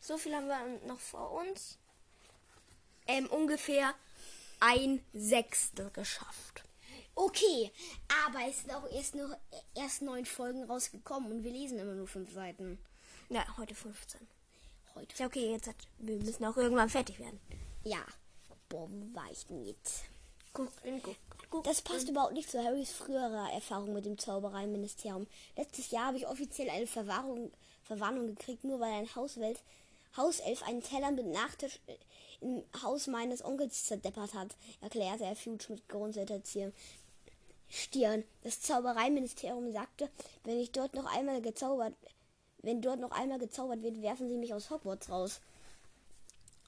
[0.00, 1.78] so viel haben wir noch vor uns.
[3.06, 3.94] Ähm, ungefähr
[4.60, 6.62] ein Sechstel geschafft.
[7.14, 7.72] Okay,
[8.26, 9.36] aber es sind auch erst noch
[9.74, 12.78] erst neun Folgen rausgekommen und wir lesen immer nur fünf Seiten.
[13.28, 14.20] Ja, heute 15.
[14.94, 15.12] Heute.
[15.12, 17.40] Ist ja okay, jetzt hat, wir müssen auch irgendwann fertig werden.
[17.82, 18.04] Ja.
[19.32, 20.04] Ich denn jetzt?
[20.52, 20.70] Guck,
[21.02, 21.16] guck,
[21.50, 21.64] guck.
[21.64, 25.26] Das passt überhaupt nicht zu Harrys früherer Erfahrung mit dem Zaubereiministerium.
[25.56, 27.50] Letztes Jahr habe ich offiziell eine Verwahrung,
[27.88, 29.60] Verwarnung gekriegt, nur weil ein Hauswelt,
[30.16, 31.80] Hauself einen Teller mit Nachtisch
[32.40, 36.40] im Haus meines Onkels zerdeppert hat, erklärte er Fuge mit gerunzelter
[37.68, 38.24] Stirn.
[38.42, 40.08] Das Zaubereiministerium sagte,
[40.44, 41.94] wenn ich dort noch einmal gezaubert,
[42.62, 45.40] wenn dort noch einmal gezaubert wird, werfen sie mich aus Hogwarts raus.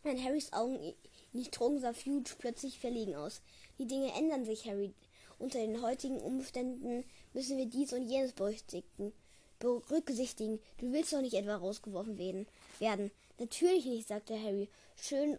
[0.03, 0.95] Wenn Harrys Augen
[1.33, 3.43] nicht trugen, sah Fuge plötzlich verlegen aus.
[3.79, 4.95] Die Dinge ändern sich, Harry.
[5.39, 9.13] Unter den heutigen Umständen müssen wir dies und jenes berücksichtigen.
[9.61, 10.61] Berücksichtigen.
[10.79, 12.49] Du willst doch nicht etwa rausgeworfen werden.
[12.81, 13.11] werden.
[13.39, 14.69] Natürlich nicht, sagte Harry.
[14.97, 15.39] Schön.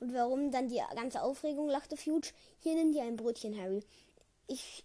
[0.00, 1.68] Und warum dann die ganze Aufregung?
[1.68, 2.28] lachte Fuge.
[2.60, 3.82] Hier nimm dir ein Brötchen, Harry.
[4.46, 4.84] Ich,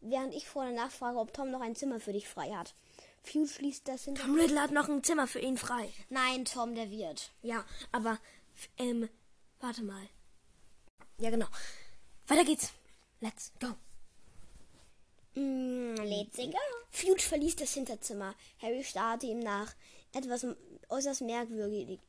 [0.00, 2.74] während ich vorne nachfrage, ob Tom noch ein Zimmer für dich frei hat.
[3.22, 4.22] Fuge schließt das hinter.
[4.22, 5.90] Tom Riddle hat noch ein Zimmer für ihn frei.
[6.08, 7.30] Nein, Tom, der wird.
[7.42, 8.18] Ja, aber,
[8.78, 9.08] ähm,
[9.60, 10.08] warte mal.
[11.18, 11.48] Ja, genau.
[12.26, 12.72] Weiter geht's.
[13.20, 13.74] Let's go.
[15.34, 16.58] Mm, go.
[16.90, 18.34] Fuge verließ das Hinterzimmer.
[18.60, 19.74] Harry starrte ihm nach.
[20.12, 20.46] Etwas
[20.88, 22.00] äußerst merkwürdig,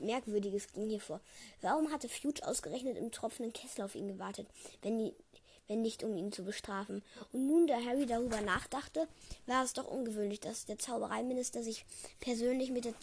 [0.00, 1.20] Merkwürdiges ging hier vor.
[1.62, 4.46] Warum hatte Fuge ausgerechnet im tropfenden Kessel auf ihn gewartet,
[4.82, 5.14] wenn, die,
[5.68, 7.02] wenn nicht um ihn zu bestrafen?
[7.32, 9.08] Und nun, da Harry darüber nachdachte,
[9.46, 11.84] war es doch ungewöhnlich, dass der Zaubereiminister sich
[12.20, 12.94] persönlich mit der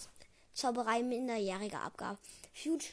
[0.53, 2.19] Zauberei Minderjähriger abgab.
[2.53, 2.85] Fuge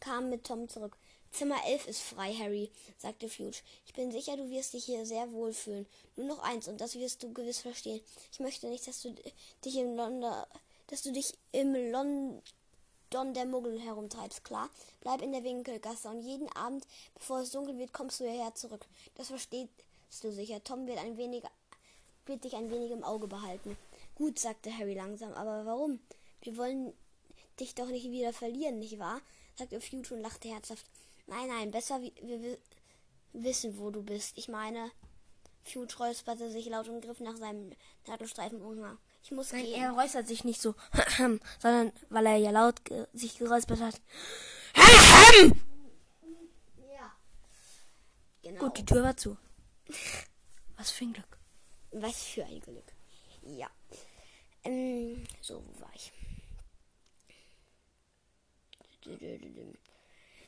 [0.00, 0.96] kam mit Tom zurück.
[1.32, 3.58] Zimmer 11 ist frei, Harry, sagte Fuge.
[3.86, 5.86] Ich bin sicher, du wirst dich hier sehr wohl fühlen.
[6.16, 8.00] Nur noch eins, und das wirst du gewiss verstehen.
[8.32, 9.14] Ich möchte nicht, dass du
[9.64, 10.32] dich im London,
[10.86, 12.42] dass du dich im London
[13.12, 14.70] der Muggel herumtreibst, klar?
[15.00, 18.86] Bleib in der Winkelgasse und jeden Abend, bevor es dunkel wird, kommst du hierher zurück.
[19.14, 19.70] Das verstehst
[20.22, 20.62] du sicher.
[20.64, 21.44] Tom wird ein wenig,
[22.24, 23.76] wird dich ein wenig im Auge behalten.
[24.14, 26.00] Gut, sagte Harry langsam, aber warum?
[26.40, 26.94] Wir wollen
[27.60, 29.20] dich doch nicht wieder verlieren, nicht wahr?
[29.54, 30.86] sagte Fuge und lachte herzhaft.
[31.26, 32.58] Nein, nein, besser wir, wir
[33.32, 34.36] wissen, wo du bist.
[34.38, 34.90] Ich meine,
[35.64, 37.72] Fuge räusperte sich laut und griff nach seinem
[38.06, 38.98] Nadelstreifen Hunger.
[39.22, 39.82] Ich muss Nein, gehen.
[39.82, 40.74] er räuspert sich nicht so,
[41.58, 44.00] sondern weil er ja laut ge sich geräuspert hat.
[46.76, 47.12] Ja.
[48.42, 48.60] Genau.
[48.60, 49.36] Gut, die Tür war zu.
[50.76, 51.38] Was für ein Glück.
[51.90, 52.92] Was für ein Glück.
[53.42, 53.68] Ja.
[54.62, 56.12] Ähm, so, wo war ich?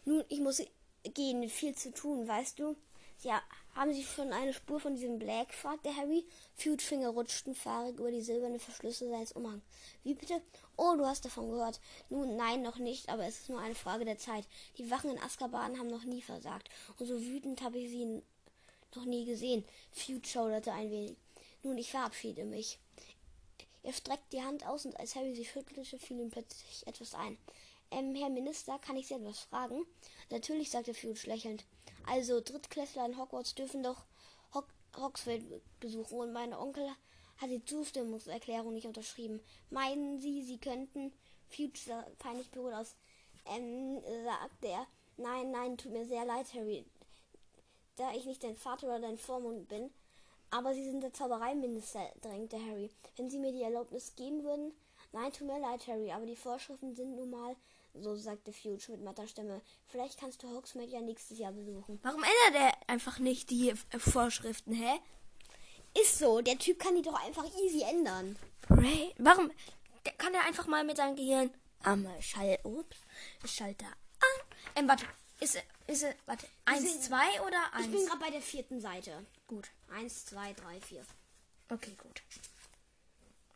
[0.08, 0.62] Nun, ich muss
[1.02, 2.76] gehen, viel zu tun, weißt du?
[3.22, 3.42] Ja,
[3.74, 5.52] haben Sie schon eine Spur von diesem Black?
[5.52, 6.24] fragte Harry.
[6.56, 9.62] Finger rutschten fahrig über die silbernen Verschlüsse seines Umhangs.
[10.04, 10.40] Wie bitte?
[10.78, 11.78] Oh, du hast davon gehört.
[12.08, 14.46] Nun, nein, noch nicht, aber es ist nur eine Frage der Zeit.
[14.78, 16.70] Die Wachen in Azkaban haben noch nie versagt.
[16.98, 18.22] Und so wütend habe ich sie
[18.96, 19.62] noch nie gesehen.
[19.92, 21.18] Feud schauderte ein wenig.
[21.62, 22.78] Nun, ich verabschiede mich.
[23.82, 27.36] Er streckte die Hand aus und als Harry sie schüttelte, fiel ihm plötzlich etwas ein.
[27.90, 29.84] Ähm, Herr Minister, kann ich Sie etwas fragen?
[30.30, 31.64] Natürlich, sagte Fuge lächelnd.
[32.06, 34.04] Also, Drittklässler in Hogwarts dürfen doch
[34.54, 36.88] Hog Hogsfield besuchen und mein Onkel
[37.38, 39.40] hat die Zustimmungserklärung nicht unterschrieben.
[39.70, 41.12] Meinen Sie, Sie könnten?
[41.74, 42.94] Sah peinlich berührt aus.
[43.46, 44.86] Ähm, sagte er.
[45.16, 46.84] Nein, nein, tut mir sehr leid, Harry,
[47.96, 49.90] da ich nicht dein Vater oder dein Vormund bin.
[50.50, 52.90] Aber Sie sind der Zaubereiminister, drängte Harry.
[53.16, 54.72] Wenn Sie mir die Erlaubnis geben würden.
[55.12, 57.56] Nein, tut mir leid, Harry, aber die Vorschriften sind nun mal
[58.00, 59.60] so sagte Fuge mit matter Stimme.
[59.86, 61.98] Vielleicht kannst du Hogsmeade ja nächstes Jahr besuchen.
[62.02, 65.00] Warum ändert er einfach nicht die äh, Vorschriften, hä?
[66.00, 68.38] Ist so, der Typ kann die doch einfach easy ändern.
[68.70, 69.50] Ray, warum
[70.18, 71.50] kann er einfach mal mit seinem Gehirn
[71.82, 72.98] am Schall, ups,
[73.44, 74.56] Schalter an?
[74.76, 75.06] Ähm, warte,
[75.40, 77.86] ist ist warte, eins, zwei oder eins?
[77.86, 79.24] Ich bin gerade bei der vierten Seite.
[79.46, 79.70] Gut.
[79.90, 81.04] Eins, zwei, drei, vier.
[81.70, 82.22] Okay, gut.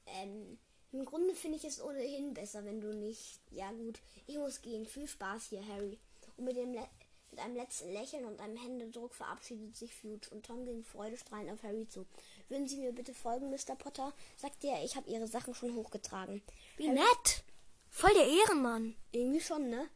[0.07, 0.59] Ähm,
[0.93, 3.41] im Grunde finde ich es ohnehin besser, wenn du nicht.
[3.51, 4.87] Ja gut, ich muss gehen.
[4.87, 5.99] Viel Spaß hier, Harry.
[6.37, 10.65] Und mit, dem mit einem letzten Lächeln und einem Händedruck verabschiedet sich Fuge und Tom
[10.67, 12.07] ging freudestrahlend auf Harry zu.
[12.49, 13.75] Würden Sie mir bitte folgen, Mr.
[13.75, 14.13] Potter?
[14.37, 16.43] sagte er, ich habe Ihre Sachen schon hochgetragen.
[16.77, 17.45] Wie Harry nett!
[17.89, 18.95] Voll der Ehrenmann.
[19.13, 19.89] Irgendwie schon, ne?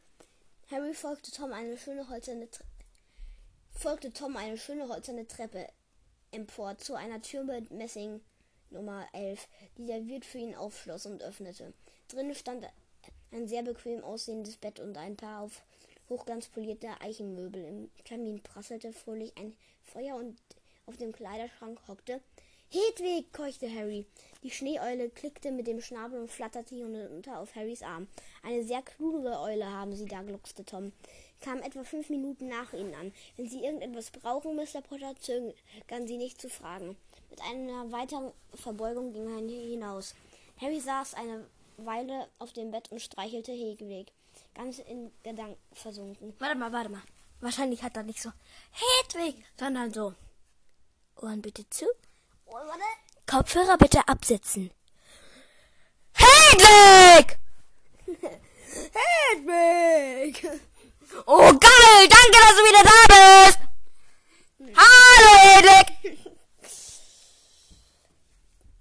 [0.71, 2.65] Harry folgte Tom eine schöne holzerne Tre
[3.71, 5.69] folgte Tom eine schöne holzerne Treppe
[6.31, 8.21] empor zu einer Tür mit Messing
[8.71, 9.49] Nummer 11,
[9.79, 11.73] die der Wirt für ihn aufschloss und öffnete.
[12.09, 12.67] Drinnen stand
[13.33, 15.63] ein sehr bequem aussehendes Bett und ein paar auf
[16.09, 17.65] Hochglanz polierte Eichenmöbel.
[17.65, 20.37] Im Kamin prasselte fröhlich ein Feuer und
[20.87, 22.21] auf dem Kleiderschrank hockte.
[22.69, 23.33] Hedwig!
[23.33, 24.07] keuchte Harry.
[24.43, 28.09] Die Schneeeule klickte mit dem Schnabel und flatterte hinunter auf Harrys Arm.
[28.43, 30.93] Eine sehr kluge Eule haben Sie da, gluckste Tom.
[31.41, 33.13] Kam etwa fünf Minuten nach ihnen an.
[33.37, 34.83] Wenn Sie irgendetwas brauchen, Mr.
[34.83, 36.97] Potter, zögern Sie nicht zu fragen.
[37.31, 40.15] Mit einer weiteren Verbeugung ging er hinaus.
[40.61, 41.47] Harry saß eine
[41.77, 44.13] Weile auf dem Bett und streichelte Hedwig,
[44.55, 46.35] ganz in Gedanken versunken.
[46.39, 47.03] Warte mal, warte mal.
[47.41, 48.31] Wahrscheinlich hat er nicht so
[48.71, 50.15] Hedwig, sondern so
[51.17, 51.87] Ohren bitte zu.
[52.47, 52.83] Oh, warte.
[53.27, 54.71] Kopfhörer bitte absetzen.
[56.13, 57.39] Hedwig!
[59.37, 60.61] Hedwig!
[61.27, 62.09] Oh, geil!
[62.09, 63.59] Danke, dass du wieder da bist!
[64.77, 65.96] Hallo, Hedwig!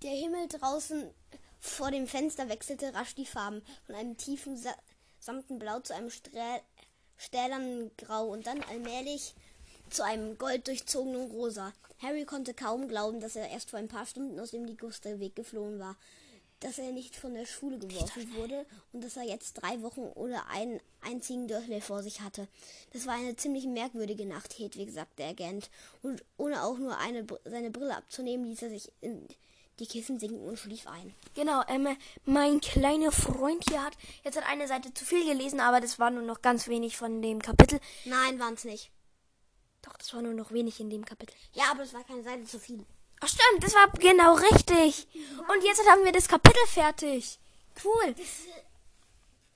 [0.06, 1.10] Der Himmel draußen
[1.60, 4.72] vor dem Fenster wechselte rasch die Farben von einem tiefen sa
[5.20, 6.12] samten Blau zu einem
[7.18, 9.34] stählernen Grau und dann allmählich
[9.90, 11.74] zu einem golddurchzogenen Rosa.
[12.04, 15.80] Harry konnte kaum glauben, dass er erst vor ein paar Stunden aus dem Ligusterweg geflohen
[15.80, 15.98] war,
[16.60, 20.48] dass er nicht von der Schule geworfen wurde und dass er jetzt drei Wochen ohne
[20.50, 22.48] einen einzigen Durchlay vor sich hatte.
[22.94, 25.72] Das war eine ziemlich merkwürdige Nacht, Hedwig, sagte er gähnend,
[26.04, 29.28] und ohne auch nur eine, seine Brille abzunehmen, ließ er sich in
[29.80, 31.14] die Kissen sinken und schlief ein.
[31.34, 35.82] Genau, ähm, mein kleiner Freund hier hat jetzt hat eine Seite zu viel gelesen, aber
[35.82, 37.80] das war nur noch ganz wenig von dem Kapitel.
[38.06, 38.92] Nein, waren's nicht.
[39.82, 41.36] Doch, das war nur noch wenig in dem Kapitel.
[41.54, 42.86] Ja, aber es war keine Seite zu viel.
[43.22, 45.08] Ach stimmt, das war genau richtig.
[45.14, 47.40] Und jetzt haben wir das Kapitel fertig.
[47.84, 48.16] Cool.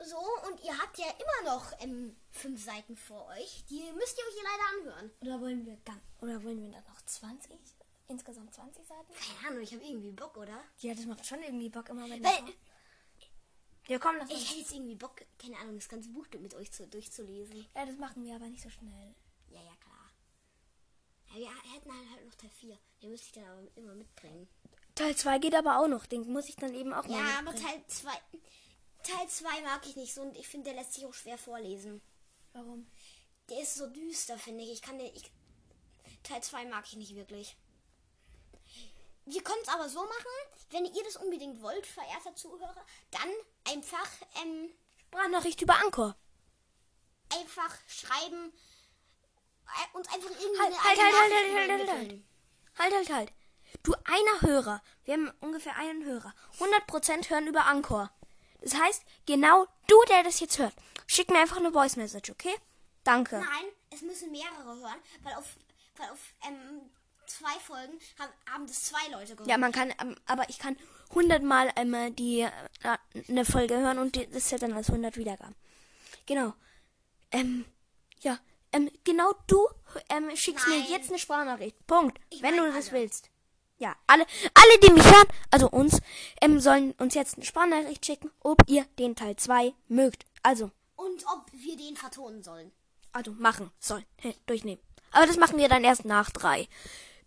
[0.02, 0.18] So,
[0.48, 3.66] und ihr habt ja immer noch ähm, fünf Seiten vor euch.
[3.70, 5.12] Die müsst ihr euch hier leider anhören.
[5.22, 7.52] Oder wollen wir dann, oder wollen wir dann noch 20?
[8.10, 9.14] Insgesamt 20 Seiten?
[9.14, 10.62] Keine Ahnung, ich habe irgendwie Bock, oder?
[10.80, 12.54] Ja, das macht schon irgendwie Bock immer, wenn Weil
[13.88, 16.72] Ja, komm, lass ich hätte jetzt irgendwie Bock, keine Ahnung, das ganze Buch mit euch
[16.72, 17.66] zu, durchzulesen.
[17.76, 19.16] Ja, das machen wir aber nicht so schnell.
[19.48, 20.12] Ja, ja, klar.
[21.36, 22.78] Ja, wir hätten halt, halt noch Teil 4.
[23.02, 24.50] Den müsste ich dann aber immer mitbringen.
[24.96, 26.06] Teil 2 geht aber auch noch.
[26.06, 27.56] Den muss ich dann eben auch mal Ja, aber.
[27.56, 28.12] Teil 2
[29.04, 32.02] Teil 2 mag ich nicht so und ich finde, der lässt sich auch schwer vorlesen.
[32.54, 32.88] Warum?
[33.50, 34.72] Der ist so düster, finde ich.
[34.72, 35.14] Ich kann den.
[35.16, 35.32] Ich,
[36.24, 37.56] Teil 2 mag ich nicht wirklich.
[39.32, 40.32] Wir können es aber so machen,
[40.72, 43.30] wenn ihr das unbedingt wollt, verehrter Zuhörer, dann
[43.72, 44.10] einfach,
[44.42, 46.16] ähm, Sprachnachricht über Anchor.
[47.32, 48.52] einfach schreiben,
[49.68, 52.28] äh, uns einfach irgendwie Halt, halt, halt, halt, Nachricht halt, halt, übermitteln.
[52.80, 53.34] Halt, halt, halt.
[53.84, 54.82] Du einer Hörer.
[55.04, 56.34] Wir haben ungefähr einen Hörer.
[56.58, 58.12] 100% hören über Anchor.
[58.62, 60.74] Das heißt, genau du, der das jetzt hört,
[61.06, 62.56] schick mir einfach eine Voice Message, okay?
[63.04, 63.38] Danke.
[63.38, 65.56] Nein, es müssen mehrere hören, weil auf,
[65.98, 66.90] weil auf ähm,
[67.30, 69.50] zwei Folgen haben, haben das zwei Leute gehört.
[69.50, 70.78] Ja, man kann, ähm, aber ich kann
[71.10, 72.50] 100 Mal ähm, die äh,
[73.28, 75.56] eine Folge hören und die, das zählt dann als 100 Wiedergaben.
[76.26, 76.54] Genau.
[77.32, 77.66] Ähm,
[78.22, 78.40] ja,
[78.72, 79.68] ähm, genau du
[80.10, 80.88] ähm, schickst mir Nein.
[80.90, 81.76] jetzt eine Sprachnachricht.
[81.88, 82.20] Punkt.
[82.30, 83.02] Ich wenn du das alle.
[83.02, 83.30] willst.
[83.78, 86.02] Ja, alle, alle, die mich hören, also uns,
[86.42, 90.26] ähm, sollen uns jetzt eine Sprachnachricht schicken, ob ihr den Teil 2 mögt.
[90.44, 92.72] Also, Und ob wir den vertonen sollen.
[93.14, 94.06] also machen sollen,
[94.48, 94.82] durchnehmen.
[95.12, 96.68] Aber das machen wir dann erst nach 3.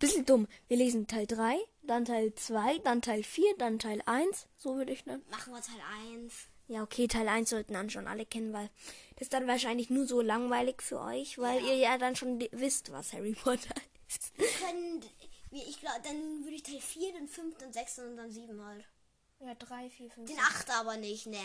[0.02, 0.48] Bisschen dumm.
[0.66, 4.48] Wir lesen Teil 3, dann Teil 2, dann Teil 4, dann Teil 1.
[4.56, 5.22] So würde ich dann.
[5.30, 5.80] Machen wir Teil
[6.16, 6.48] 1.
[6.66, 8.68] Ja, okay, Teil 1 sollten dann schon alle kennen, weil
[9.14, 12.90] das ist dann wahrscheinlich nur so langweilig für euch, weil ihr ja dann schon wisst,
[12.90, 13.76] was Harry Potter
[14.08, 14.36] ist.
[14.36, 15.04] Wir können,
[15.52, 17.98] ich glaube, dann würde ich Teil 4, den 5., den 6.
[18.00, 18.84] und dann 7 halt.
[19.38, 20.28] Ja, 3, 4, 5.
[20.28, 20.70] Den 8.
[20.80, 21.38] aber nicht, ne.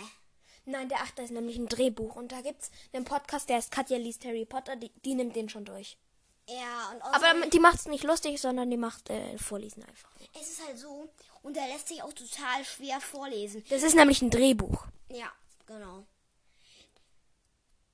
[0.66, 1.20] Nein, der 8.
[1.20, 4.76] ist nämlich ein Drehbuch und da gibt's einen Podcast, der heißt Katja liest Harry Potter,
[4.76, 6.00] die, die nimmt den schon durch.
[6.48, 10.10] Ja, und Aber die macht's nicht lustig, sondern die macht äh, Vorlesen einfach.
[10.40, 11.10] es ist halt so,
[11.44, 13.64] und der lässt sich auch total schwer vorlesen.
[13.70, 14.86] Das ist nämlich ein Drehbuch.
[15.10, 15.32] Ja,
[15.66, 16.06] genau.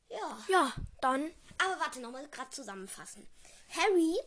[0.10, 0.38] Ja.
[0.48, 1.32] Ja, dann.
[1.58, 3.28] Aber warte, nochmal gerade zusammenfassen.
[3.76, 4.20] Harry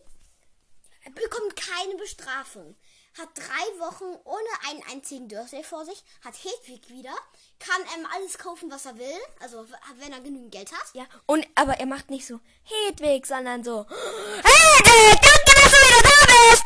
[1.14, 2.76] bekommt keine Bestrafung.
[3.18, 6.04] Hat drei Wochen ohne einen einzigen Dursley vor sich.
[6.22, 7.14] Hat Hedwig wieder.
[7.58, 9.18] Kann ähm, alles kaufen, was er will.
[9.40, 10.84] Also, wenn er genügend Geld hat.
[10.92, 16.02] Ja, und aber er macht nicht so Hedwig, sondern so Hedwig, danke, dass du wieder
[16.02, 16.64] da bist.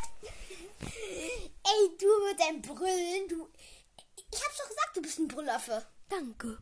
[1.63, 3.49] Ey, du mit deinem Brüllen, du.
[4.33, 5.87] Ich hab's doch gesagt, du bist ein Brüllaffe.
[6.09, 6.59] Danke.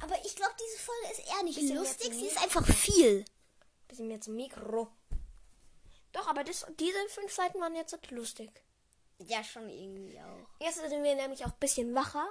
[0.00, 2.12] Aber ich glaube, diese Folge ist eher nicht Bisschen lustig.
[2.12, 3.24] Sie ist einfach viel.
[3.88, 4.92] Bisschen mehr zum Mikro.
[6.12, 8.50] Doch, aber das, diese fünf Seiten waren jetzt lustig.
[9.18, 10.64] Ja, schon irgendwie auch.
[10.64, 12.26] Jetzt sind wir nämlich auch ein bisschen wacher.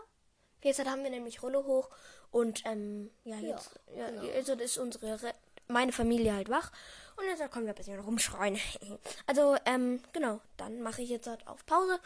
[0.64, 1.90] Jetzt haben wir nämlich Rolle hoch
[2.32, 5.34] und ähm, ja, jetzt ja, also das ist unsere Re
[5.68, 6.72] meine Familie halt wach
[7.18, 8.58] und jetzt können wir ein bisschen rumschreien.
[9.28, 12.00] also ähm, genau, dann mache ich jetzt halt auf Pause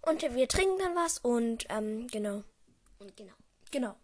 [0.00, 2.42] und wir trinken dann was und ähm, genau,
[2.98, 3.34] Und genau.
[3.70, 3.94] genau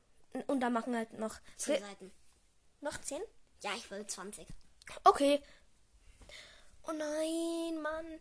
[0.47, 2.13] und dann machen wir halt noch Zehn Seiten.
[2.81, 3.23] noch zehn.
[3.63, 4.47] Ja, ich will 20.
[5.05, 5.43] Okay.
[6.89, 8.21] Oh nein, Mann.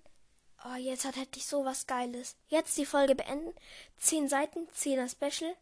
[0.66, 2.36] Oh, jetzt hat, hätte ich so was Geiles.
[2.50, 3.54] Jetzt die Folge beenden.
[3.98, 5.56] Zehn Seiten, zehner Special.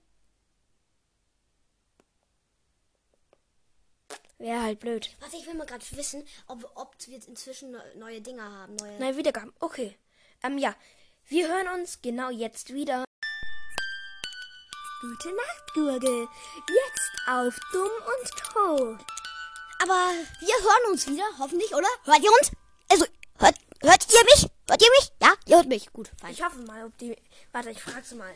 [4.38, 5.16] Wäre halt blöd.
[5.20, 8.76] Warte, ich will mal gerade wissen, ob, ob wir jetzt inzwischen ne- neue Dinge haben.
[8.76, 9.00] Neue.
[9.00, 9.54] Neue Wiedergaben.
[9.60, 9.98] Okay.
[10.44, 10.76] Ähm, ja.
[11.28, 13.06] Wir hören uns genau jetzt wieder.
[15.02, 16.28] Gute Nacht, Gurgel.
[16.68, 19.06] Jetzt auf Dumm und Tot.
[19.82, 21.88] Aber wir hören uns wieder, hoffentlich, oder?
[22.04, 22.52] Hört ihr uns?
[22.90, 23.06] Also,
[23.40, 24.50] hört, hört ihr mich?
[24.68, 25.12] Hört ihr mich?
[25.22, 25.92] Ja, ihr hört mich.
[25.94, 26.32] Gut, fein.
[26.32, 27.16] Ich hoffe mal, ob die.
[27.52, 28.34] Warte, ich frage sie mal.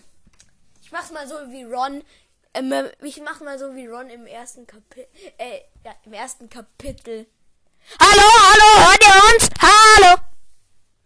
[0.81, 2.03] Ich mach's mal so wie Ron.
[2.53, 5.07] Ähm, äh, ich mach mal so wie Ron im ersten Kapitel.
[5.37, 7.27] Äh, ja, im ersten Kapitel.
[7.99, 9.49] Hallo, hallo, hört ihr uns?
[9.61, 10.21] Hallo!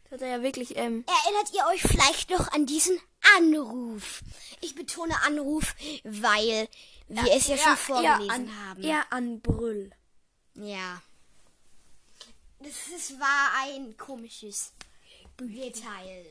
[0.04, 1.06] Das hat er ja wirklich, ähm.
[1.26, 3.00] Erinnert ihr euch vielleicht noch an diesen
[3.38, 4.22] Anruf?
[4.62, 6.68] Ich betone Anruf, weil
[7.08, 8.84] wir es ja, schon vorgelesen eher an, haben.
[8.84, 9.92] Eher an Brüll.
[10.56, 11.02] Ja.
[12.64, 14.74] Das ist, war ein komisches
[15.40, 16.26] Detail.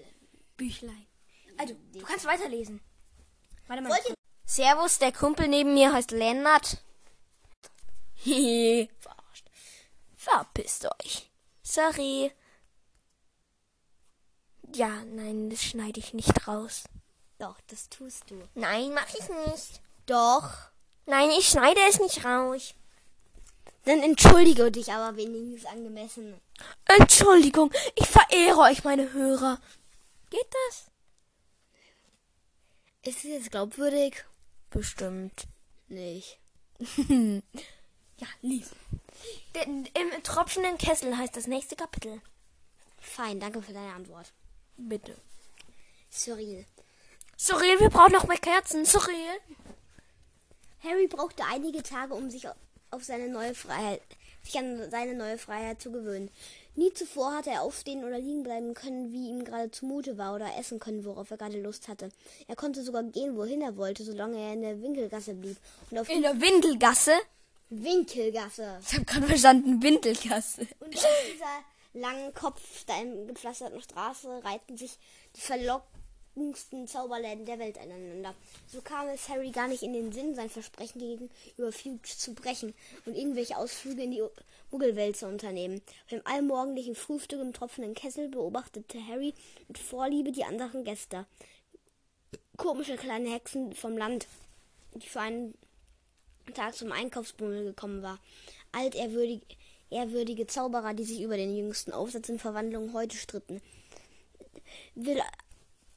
[0.57, 1.07] Büchlein.
[1.59, 2.81] Also, du kannst weiterlesen.
[3.67, 3.91] Warte mal.
[3.91, 6.83] Wollt Servus, der Kumpel neben mir heißt Lennart.
[8.15, 9.51] Hehe, verarscht.
[10.17, 11.31] Verpisst euch.
[11.63, 12.33] Sorry.
[14.75, 16.85] Ja, nein, das schneide ich nicht raus.
[17.39, 18.49] Doch, das tust du.
[18.55, 19.81] Nein, mach ich nicht.
[20.07, 20.51] Doch.
[21.07, 22.75] Nein, ich schneide es nicht raus.
[23.85, 26.41] Dann entschuldige dich aber wenigstens angemessen.
[26.85, 29.61] Entschuldigung, ich verehre euch, meine Hörer.
[30.31, 30.87] Geht das?
[33.05, 34.25] Ist es jetzt glaubwürdig?
[34.71, 35.47] Bestimmt.
[35.89, 36.39] Nicht.
[38.19, 38.71] Ja, lies.
[39.65, 42.21] Im tropfenden Kessel heißt das nächste Kapitel.
[43.01, 44.33] Fein, danke für deine Antwort.
[44.77, 45.17] Bitte.
[46.09, 46.65] Surreal.
[47.37, 48.85] Surreal, wir brauchen noch mehr Kerzen.
[48.85, 49.41] Surreal.
[50.85, 52.47] Harry brauchte einige Tage, um sich
[52.93, 54.03] auf seine neue Freiheit,
[54.43, 56.31] sich an seine neue Freiheit zu gewöhnen.
[56.75, 60.57] Nie zuvor hatte er aufstehen oder liegen bleiben können, wie ihm gerade zumute war, oder
[60.59, 62.11] essen können, worauf er gerade Lust hatte.
[62.49, 65.57] Er konnte sogar gehen, wohin er wollte, solange er in der Winkelgasse blieb.
[65.91, 67.13] Und auf In der Windelgasse.
[67.71, 68.79] Winkelgasse.
[68.87, 70.67] Ich habe gerade verstanden, Windelgasse.
[70.81, 74.99] Und auf dieser langen, kopfsteingepflasterten Straße reihten sich
[75.37, 75.41] die
[76.33, 78.35] verlockendsten Zauberläden der Welt aneinander.
[78.67, 82.75] So kam es Harry gar nicht in den Sinn, sein Versprechen gegenüber Fuchs zu brechen
[83.07, 84.23] und irgendwelche Ausflüge in die
[84.71, 85.83] Muggelwelt zu unternehmen.
[86.11, 89.35] Beim allmorgendlichen Frühstück im tropfenden Kessel beobachtete Harry
[89.69, 91.27] mit Vorliebe die anderen Gäste.
[92.57, 94.27] Komische kleine Hexen vom Land,
[94.95, 95.55] die für einen
[96.55, 98.19] Tag zum Einkaufsbummel gekommen war.
[98.73, 99.45] Altehrwürdige
[99.91, 103.61] ehrwürdige Zauberer, die sich über den jüngsten Aufsatz in Verwandlung heute stritten.
[104.95, 105.21] Will,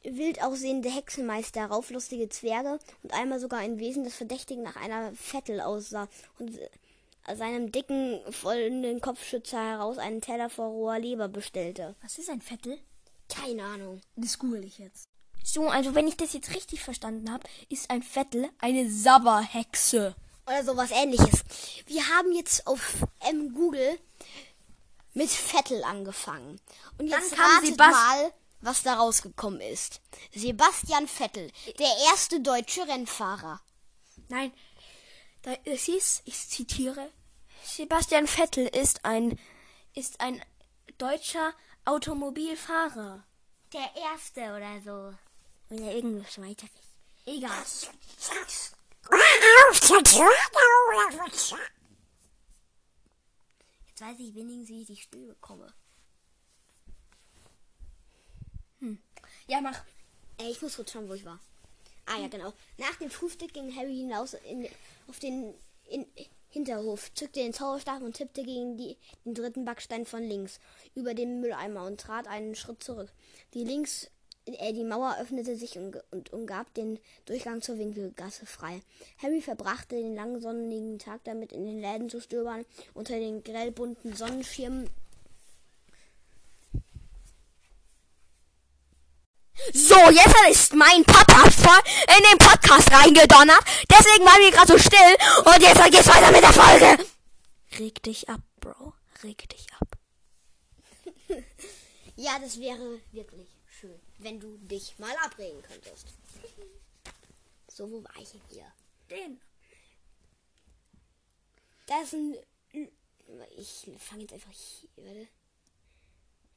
[0.06, 5.62] wild aussehende Hexenmeister, rauflustige Zwerge und einmal sogar ein Wesen, das verdächtig nach einer Vettel
[5.62, 6.08] aussah
[6.39, 6.58] und
[7.36, 11.95] seinem dicken, vollen Kopfschützer heraus einen Teller vor roher Leber bestellte.
[12.03, 12.78] Was ist ein Vettel?
[13.30, 14.01] Keine Ahnung.
[14.16, 15.06] Das google ich jetzt.
[15.43, 20.16] So, also wenn ich das jetzt richtig verstanden habe, ist ein Vettel eine Sabberhexe.
[20.47, 21.43] Oder sowas ähnliches.
[21.88, 22.97] Wir haben jetzt auf
[23.28, 23.97] ähm, Google
[25.16, 26.60] mit Vettel angefangen.
[26.99, 30.01] Und jetzt Dann kam ratet Sebast- mal, was da rausgekommen ist.
[30.34, 33.62] Sebastian Vettel, der erste deutsche Rennfahrer.
[34.30, 34.51] Nein,
[35.43, 37.12] da es hieß, ich zitiere,
[37.64, 39.39] Sebastian Vettel ist ein
[39.93, 40.43] ist ein
[40.97, 41.53] deutscher
[41.86, 43.24] Automobilfahrer.
[43.74, 45.18] Der erste oder so.
[45.74, 46.70] Oder irgendwas weiteres.
[47.26, 47.58] Egal.
[53.88, 55.74] Jetzt weiß ich wenigstens, wie ich die Stimme bekomme.
[59.48, 59.84] Ja, mach.
[60.38, 61.39] Ey, ich muss kurz schauen, wo ich war.
[62.06, 62.54] Ah ja, genau.
[62.78, 64.68] Nach dem Frühstück ging Harry hinaus in,
[65.08, 65.54] auf den
[65.89, 66.06] in,
[66.50, 70.60] Hinterhof, zückte den Zauberstab und tippte gegen die, den dritten Backstein von links
[70.93, 73.12] über den Mülleimer und trat einen Schritt zurück.
[73.54, 74.10] Die links
[74.46, 78.82] äh, die Mauer öffnete sich und, und umgab den Durchgang zur Winkelgasse frei.
[79.22, 84.16] Harry verbrachte den langen sonnigen Tag damit, in den Läden zu stöbern, unter den grellbunten
[84.16, 84.89] Sonnenschirmen
[89.74, 91.80] So, jetzt ist mein Papa voll
[92.18, 93.64] in den Podcast reingedonnert.
[93.89, 95.16] Deswegen waren wir gerade so still.
[95.45, 97.06] Und jetzt geht's weiter mit der Folge.
[97.80, 98.93] Reg dich ab, Bro.
[99.24, 99.97] Reg dich ab.
[102.18, 106.08] Ja, das wäre wirklich schön, wenn du dich mal abregen könntest.
[107.68, 108.72] So, wo war ich denn hier?
[109.10, 109.41] Den.
[111.88, 112.38] Da ist ein.
[113.58, 115.28] Ich fange jetzt einfach hier.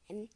[0.07, 0.29] Warte.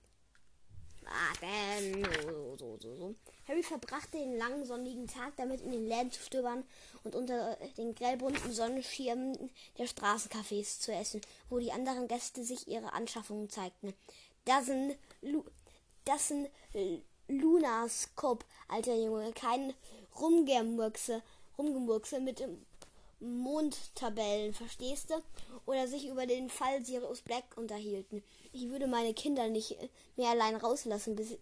[1.04, 2.06] Warte.
[2.24, 3.16] So, so, so, so.
[3.48, 6.64] Harry verbrachte den langen sonnigen Tag damit, in den Läden zu stöbern
[7.04, 12.94] und unter den grellbunten Sonnenschirmen der Straßencafés zu essen, wo die anderen Gäste sich ihre
[12.94, 13.94] Anschaffungen zeigten.
[14.46, 15.44] Das sind, Lu
[16.74, 19.74] äh, Lunaskop, alter Junge, kein
[20.20, 21.22] Rumgemurkse,
[21.58, 22.44] Rumgemurkse mit
[23.20, 25.16] Mondtabellen, verstehst du?
[25.66, 28.22] Oder sich über den Fall Sirius Black unterhielten.
[28.54, 29.76] Ich würde meine Kinder nicht
[30.16, 31.38] mehr allein rauslassen, bis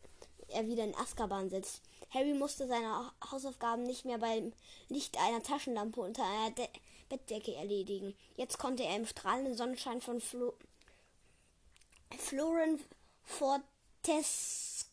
[0.47, 1.81] er wieder in Azkaban sitzt.
[2.09, 4.53] Harry musste seine Hausaufgaben nicht mehr beim
[4.89, 6.67] Licht einer Taschenlampe unter einer De
[7.09, 8.15] Bettdecke erledigen.
[8.37, 10.53] Jetzt konnte er im strahlenden Sonnenschein von Flo
[12.17, 12.79] Floren
[13.23, 14.85] Fortescues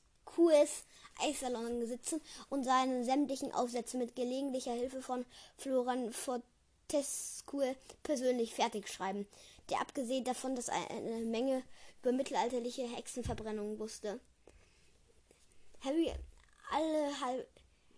[1.21, 5.25] Eissalon sitzen und seine sämtlichen Aufsätze mit gelegentlicher Hilfe von
[5.57, 9.27] Florian Fortescue persönlich fertig schreiben,
[9.71, 11.63] der abgesehen davon, dass eine Menge
[12.01, 14.21] über mittelalterliche Hexenverbrennungen wusste.
[15.81, 16.13] Harry
[16.71, 17.49] alle, halb,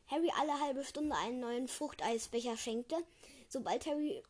[0.09, 2.97] Harry alle halbe Stunde einen neuen Fruchteisbecher schenkte,
[3.49, 4.23] sobald Harry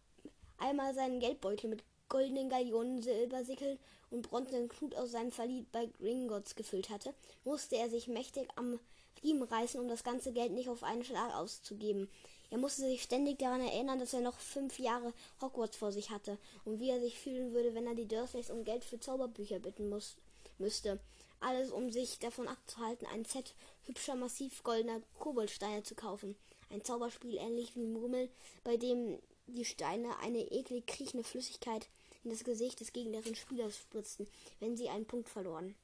[0.59, 3.79] einmal seinen Geldbeutel mit goldenen Gallionen, Silbersickeln
[4.11, 7.15] und bronzenen Knut aus seinem Verlied bei Gringotts gefüllt hatte,
[7.45, 8.79] musste er sich mächtig am
[9.23, 12.09] Riemen reißen, um das ganze Geld nicht auf einen Schlag auszugeben.
[12.51, 16.37] Er musste sich ständig daran erinnern, dass er noch fünf Jahre Hogwarts vor sich hatte
[16.65, 19.89] und wie er sich fühlen würde, wenn er die Dursleys um Geld für Zauberbücher bitten
[19.89, 20.17] muss,
[20.59, 20.99] müsste.
[21.39, 23.55] Alles, um sich davon abzuhalten, ein Set
[23.87, 26.37] hübscher, massiv goldener Koboldsteine zu kaufen.
[26.71, 28.29] Ein Zauberspiel ähnlich wie Murmel,
[28.65, 31.89] bei dem die Steine eine eklig kriechende Flüssigkeit
[32.25, 34.27] in das Gesicht des gegnerischen Spielers spritzten,
[34.59, 35.75] wenn sie einen Punkt verloren.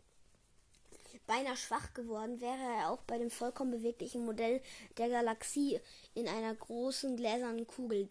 [1.26, 4.60] Beinahe schwach geworden wäre er auch bei dem vollkommen beweglichen Modell
[4.98, 5.80] der Galaxie
[6.14, 8.08] in einer großen gläsernen Kugel,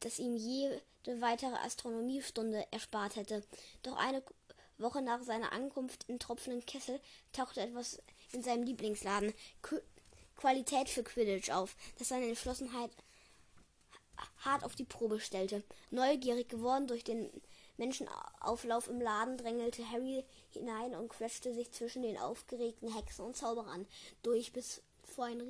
[0.00, 0.80] das ihm jede
[1.20, 3.42] weitere Astronomiestunde erspart hätte.
[3.82, 4.22] Doch eine
[4.78, 7.00] Woche nach seiner Ankunft in tropfenden Kessel
[7.32, 8.02] tauchte etwas
[8.32, 9.80] in seinem Lieblingsladen Qu
[10.36, 12.90] Qualität für Quidditch auf, das seine Entschlossenheit
[14.38, 15.62] hart auf die Probe stellte.
[15.90, 17.30] Neugierig geworden durch den
[17.76, 23.86] Menschenauflauf im Laden drängelte Harry hinein und quetschte sich zwischen den aufgeregten Hexen und Zauberern
[24.22, 25.42] durch, bis vor ein,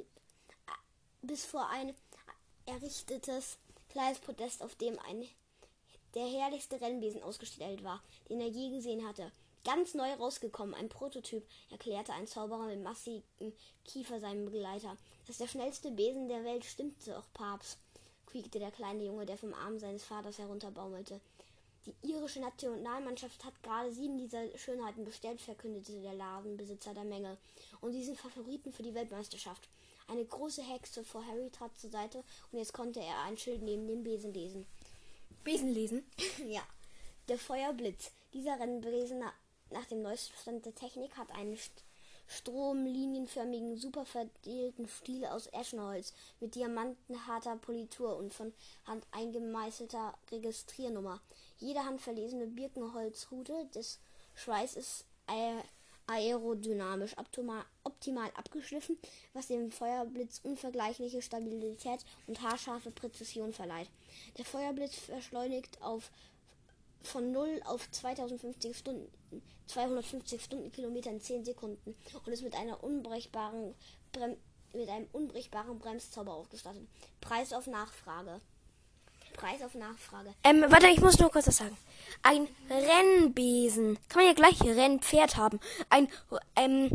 [1.22, 1.94] bis vor ein
[2.66, 3.58] errichtetes
[3.90, 5.26] kleines Podest, auf dem ein
[6.14, 9.32] der herrlichste Rennbesen ausgestellt war, den er je gesehen hatte.
[9.64, 13.52] Ganz neu rausgekommen, ein Prototyp, erklärte ein Zauberer mit massigem
[13.84, 14.96] Kiefer seinem Begleiter.
[15.20, 17.78] Das ist der schnellste Besen der Welt, stimmte auch Papst
[18.32, 21.20] quiekte der kleine Junge, der vom Arm seines Vaters herunterbaumelte.
[21.84, 27.36] Die irische Nationalmannschaft hat gerade sieben dieser Schönheiten bestellt, verkündete der Ladenbesitzer der Menge.
[27.80, 29.68] Und sie sind Favoriten für die Weltmeisterschaft.
[30.06, 33.88] Eine große Hexe vor Harry trat zur Seite und jetzt konnte er ein Schild neben
[33.88, 34.66] dem Besen lesen.
[35.42, 36.04] Besen lesen?
[36.46, 36.62] ja.
[37.28, 38.12] Der Feuerblitz.
[38.32, 39.22] Dieser Rennbesen
[39.70, 41.82] nach, dem neuesten Stand der Technik hat einen St
[42.28, 48.54] stromlinienförmigen, super verdielten Stiel aus Eschenholz mit diamantenharter Politur und von
[48.86, 51.20] Hand eingemeißelter Registriernummer.
[51.62, 54.00] Jede handverlesene Birkenholzrute des
[54.34, 55.04] Schweiß ist
[56.08, 58.98] aerodynamisch optimal abgeschliffen,
[59.32, 63.88] was dem Feuerblitz unvergleichliche Stabilität und haarscharfe Präzision verleiht.
[64.38, 66.10] Der Feuerblitz verschleunigt auf
[67.04, 69.08] von 0 auf 2050 Stunden,
[69.68, 73.76] 250 Stundenkilometer in 10 Sekunden und ist mit einer unbrechbaren
[74.10, 74.36] Brem
[74.74, 76.88] mit einem unbrechbaren Bremszauber ausgestattet.
[77.20, 78.40] Preis auf Nachfrage.
[79.32, 80.34] Preis auf Nachfrage.
[80.44, 81.76] Ähm, warte, ich muss nur kurz was sagen.
[82.22, 83.98] Ein Rennbesen.
[84.08, 85.60] Kann man ja gleich Rennpferd haben.
[85.90, 86.08] Ein,
[86.56, 86.90] ähm,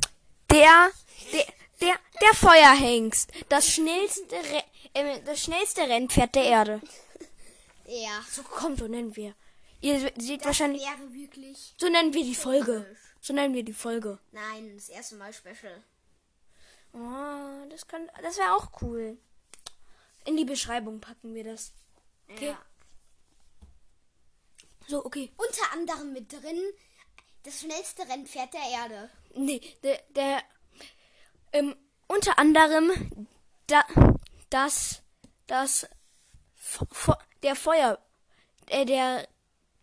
[0.52, 0.92] der,
[1.34, 1.46] der,
[1.82, 3.32] der, der Feuerhengst.
[3.50, 4.64] Das schnellste, Re
[4.94, 6.82] äh, das schnellste Rennpferd der Erde.
[7.88, 8.22] Ja.
[8.30, 9.34] So, komm, so nennen wir.
[9.82, 10.82] Ihr seht Das wahrscheinlich.
[10.84, 11.74] wäre wirklich.
[11.78, 12.84] So nennen wir die Folge.
[12.84, 12.98] komisch.
[13.22, 14.20] So nennen wir die Folge.
[14.32, 15.84] Nein, das erste Mal Special.
[16.94, 19.18] Oh, das kann, das wäre auch cool.
[20.26, 21.74] In die Beschreibung packen wir das.
[22.30, 22.48] Okay.
[22.48, 22.62] Ja.
[24.88, 25.32] So, okay.
[25.38, 26.62] Unter anderem mit drin
[27.44, 29.10] das schnellste Rennpferd der Erde.
[29.34, 30.44] Nee, der, der
[31.54, 31.76] ähm,
[32.08, 32.92] unter anderem
[33.68, 33.86] da,
[34.50, 35.02] das,
[35.46, 35.88] das,
[37.44, 38.00] der Feuer,
[38.68, 39.28] äh, der,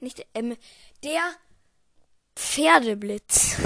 [0.00, 0.56] nicht, ähm,
[1.02, 1.34] der
[2.34, 3.56] Pferdeblitz.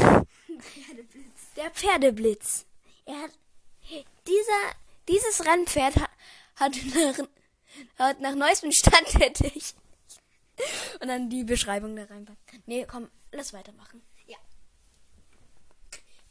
[1.57, 2.67] Der Pferdeblitz.
[3.05, 3.31] Er hat,
[4.27, 4.75] dieser,
[5.09, 6.11] dieses Rennpferd hat,
[6.57, 7.29] hat nach,
[7.99, 9.75] hat nach neuestem Stand der Technik.
[11.01, 12.63] Und dann die Beschreibung da reinpacken.
[12.67, 14.03] Nee, komm, lass weitermachen.
[14.27, 14.37] Ja.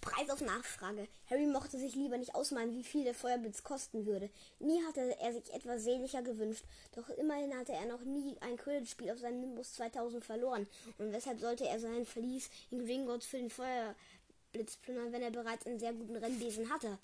[0.02, 1.08] Preis auf Nachfrage.
[1.30, 4.30] Harry mochte sich lieber nicht ausmalen, wie viel der Feuerblitz kosten würde.
[4.60, 6.64] Nie hatte er sich etwas sehnlicher gewünscht,
[6.95, 10.68] doch immerhin hatte er noch nie ein Quidditch-Spiel auf seinem Nimbus 2000 verloren.
[10.98, 15.66] Und weshalb sollte er seinen Verlies in Gringotts für den Feuerblitz plündern, wenn er bereits
[15.66, 16.98] einen sehr guten Rennbesen hatte?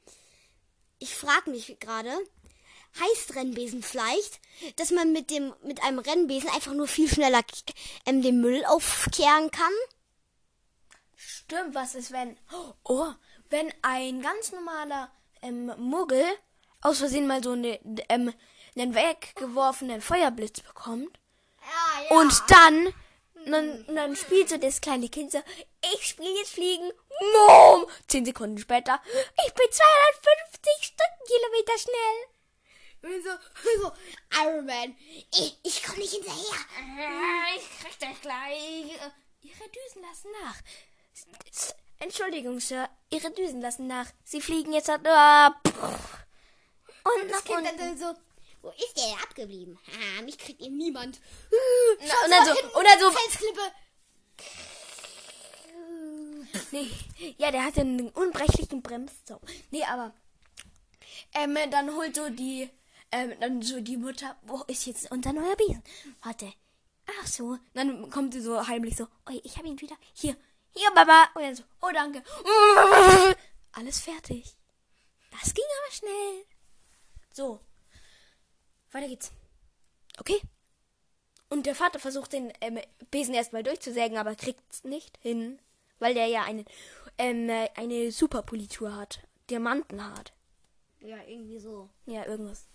[0.99, 2.11] Ich frage mich gerade,
[2.99, 4.39] heißt Rennbesen vielleicht,
[4.77, 7.41] dass man mit dem mit einem Rennbesen einfach nur viel schneller
[8.05, 9.73] ähm, den Müll aufkehren kann?
[11.15, 12.37] Stimmt, was ist, wenn.
[12.83, 13.13] Oh,
[13.49, 16.25] wenn ein ganz normaler ähm, Muggel
[16.81, 17.79] aus Versehen mal so eine,
[18.09, 18.33] ähm,
[18.75, 21.19] einen weggeworfenen Feuerblitz bekommt
[21.61, 22.93] Ja, und dann,
[23.45, 25.39] dann, dann spielt so das kleine Kind so,
[25.93, 26.91] ich spiele jetzt Fliegen,
[27.33, 27.85] Mom!
[28.07, 28.99] Zehn Sekunden später,
[29.45, 32.32] ich bin 250 Stundenkilometer schnell.
[33.03, 33.31] Und so,
[33.81, 33.91] so,
[34.41, 34.95] Iron Man,
[35.33, 36.65] ich, ich komme nicht hinterher.
[37.57, 38.97] Ich krieg das gleich.
[39.41, 40.55] Ihre Düsen lassen nach.
[41.99, 44.07] Entschuldigung, Sir, Ihre Düsen lassen nach.
[44.23, 44.89] Sie fliegen jetzt.
[44.89, 45.53] Ah,
[47.03, 47.77] und nach Kind unten.
[47.77, 48.13] dann so,
[48.61, 49.77] wo ist der abgeblieben?
[49.85, 51.19] Haha, mich kriegt ihr niemand.
[51.99, 53.71] Na, und dann so, und dann so, Felsklippe.
[56.71, 56.89] Nee,
[57.37, 59.41] ja, der hat ja einen unbrechlichen Bremszaun.
[59.71, 60.13] Nee, aber
[61.33, 62.69] ähm, dann holt so die,
[63.13, 65.83] ähm, dann so die Mutter, wo ist jetzt unser neuer Besen?
[66.23, 66.51] Warte.
[67.19, 67.57] Ach so.
[67.73, 69.95] Dann kommt sie so heimlich so, oh, ich habe ihn wieder.
[70.13, 70.35] Hier,
[70.71, 71.29] hier, Baba.
[71.35, 72.23] Und dann so, oh, danke.
[73.71, 74.55] Alles fertig.
[75.31, 76.45] Das ging aber schnell.
[77.31, 77.59] So.
[78.91, 79.31] Weiter geht's.
[80.19, 80.41] Okay.
[81.49, 82.79] Und der Vater versucht den ähm,
[83.11, 85.59] Besen erstmal durchzusägen, aber kriegt's nicht hin,
[85.99, 86.65] weil der ja eine,
[87.19, 89.19] ähm, äh, eine Superpolitur hat.
[89.49, 90.33] Diamanten hat.
[90.99, 91.89] Ja, irgendwie so.
[92.05, 92.65] Ja, irgendwas.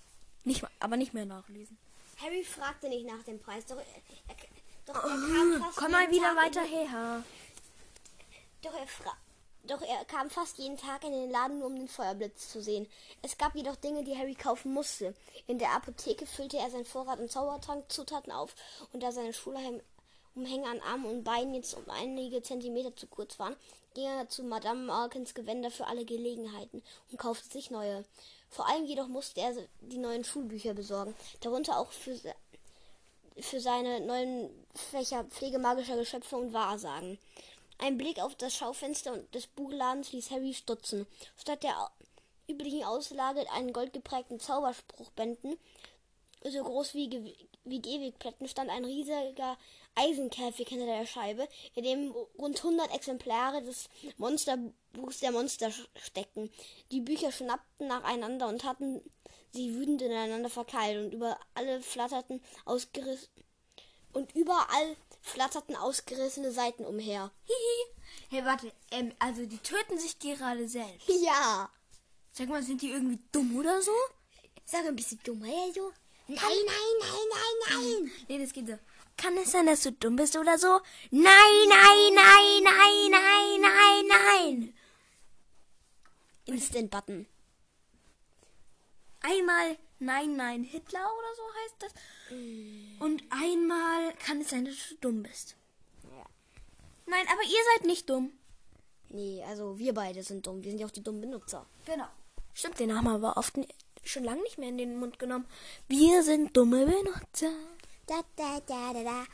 [0.45, 1.77] Nicht, aber nicht mehr nachlesen.
[2.21, 3.85] Harry fragte nicht nach dem Preis, doch er,
[4.87, 7.25] doch er kam fast Oh, Komm mal wieder Tag weiter her.
[8.63, 9.17] Doch er, fra
[9.69, 12.89] doch er kam fast jeden Tag in den Laden, nur um den Feuerblitz zu sehen.
[13.21, 15.15] Es gab jedoch Dinge, die Harry kaufen musste.
[15.47, 18.55] In der Apotheke füllte er seinen Vorrat an Zaubertrankzutaten auf
[18.93, 19.83] und da seine Schulumhänge
[20.35, 23.57] an Armen und Beinen jetzt um einige Zentimeter zu kurz waren,
[23.95, 28.05] ging er zu Madame Markins Gewänder für alle Gelegenheiten und kaufte sich neue.
[28.51, 32.19] Vor allem jedoch musste er die neuen Schulbücher besorgen, darunter auch für,
[33.39, 37.19] für seine neuen Fächer Pflege magischer Geschöpfe und Wahrsagen.
[37.79, 41.07] Ein Blick auf das Schaufenster des Buchladens ließ Harry stutzen.
[41.37, 41.91] Statt der
[42.49, 45.57] üblichen Auslage an goldgeprägten Zauberspruchbänden,
[46.43, 49.57] so groß wie, Ge- wie Gehwegplätten, stand ein riesiger
[49.99, 56.51] Eisenkäfig hinter der Scheibe, in dem rund 100 Exemplare des Monsterbuchs der Monster steckten.
[56.93, 59.03] Die Bücher schnappten nacheinander und hatten
[59.53, 63.29] sie wütend ineinander verkeilt und über alle flatterten ausgerissen
[64.13, 67.31] und überall flatterten ausgerissene Seiten umher.
[67.45, 67.99] Hihi.
[68.31, 68.73] Hey, warte.
[68.91, 71.09] Ähm, also die töten sich gerade selbst.
[71.23, 71.71] Ja.
[72.33, 73.91] Sag mal, sind die irgendwie dumm oder so?
[74.65, 75.91] Sag ein bisschen dumm, ja so.
[76.29, 76.67] Nein, nein,
[77.01, 78.13] nein, nein, nein.
[78.29, 78.79] Nee, das geht so.
[79.19, 80.81] Kann es sein, dass du dumm bist oder so?
[81.11, 84.75] Nein, nein, nein, nein, nein, nein, nein.
[86.47, 87.27] Instant Button.
[89.21, 91.93] Einmal Nein, nein, Hitler oder so heißt das.
[93.01, 95.57] Und einmal kann es sein, dass du dumm bist.
[96.05, 96.25] Ja.
[97.07, 98.33] Nein, aber ihr seid nicht dumm.
[99.09, 100.63] Nee, also wir beide sind dumm.
[100.63, 101.67] Wir sind ja auch die dummen Benutzer.
[101.85, 102.07] Genau.
[102.55, 103.55] Stimmt, den haben wir aber oft
[104.05, 105.47] schon lange nicht mehr in den Mund genommen.
[105.89, 107.53] Wir sind dumme Benutzer.
[108.09, 109.27] Da, da, da, da, da.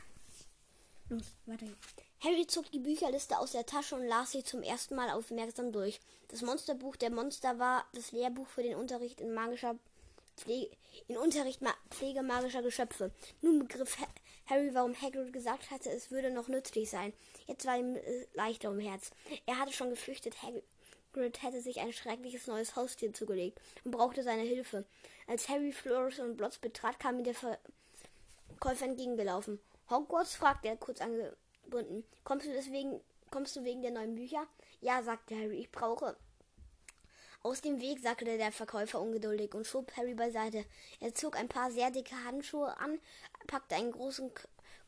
[1.08, 1.94] Los, weiter geht's.
[2.24, 6.00] Harry zog die Bücherliste aus der Tasche und las sie zum ersten Mal aufmerksam durch.
[6.26, 9.78] Das Monsterbuch der Monster war das Lehrbuch für den Unterricht in magischer
[10.36, 13.12] Pflege, in Unterricht ma Pflege magischer Geschöpfe.
[13.42, 14.08] Nun begriff ha
[14.46, 17.12] Harry, warum Hagrid gesagt hatte, es würde noch nützlich sein.
[17.46, 19.12] Jetzt war ihm äh, leichter um Herz.
[19.46, 24.42] Er hatte schon gefürchtet, Hagrid hätte sich ein schreckliches neues Haustier zugelegt und brauchte seine
[24.42, 24.84] Hilfe.
[25.28, 27.60] Als Harry Flourish und Blotz betrat, kam ihm der Ver
[28.60, 29.60] Käufer entgegengelaufen.
[29.90, 30.36] Hogwarts?
[30.36, 32.04] fragte er kurz angebunden.
[32.24, 33.00] Kommst du deswegen,
[33.30, 34.46] kommst du wegen der neuen Bücher?
[34.80, 36.16] Ja, sagte Harry, ich brauche.
[37.42, 40.64] Aus dem Weg, sagte der Verkäufer ungeduldig und schob Harry beiseite.
[41.00, 42.98] Er zog ein paar sehr dicke Handschuhe an,
[43.46, 44.30] packte einen großen,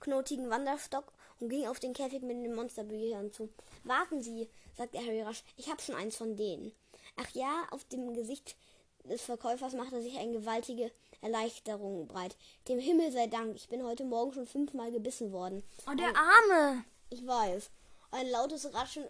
[0.01, 3.51] knotigen Wanderstock und ging auf den Käfig mit den Monsterbüchern zu.
[3.85, 6.73] Warten Sie, sagte Harry rasch, ich habe schon eins von denen.
[7.17, 8.57] Ach ja, auf dem Gesicht
[9.05, 10.91] des Verkäufers machte sich eine gewaltige
[11.21, 12.37] Erleichterung breit.
[12.69, 15.63] Dem Himmel sei Dank, ich bin heute Morgen schon fünfmal gebissen worden.
[15.91, 16.85] Oh, der Arme.
[17.11, 17.71] Ich weiß.
[18.11, 19.05] Ein lautes Ratschen,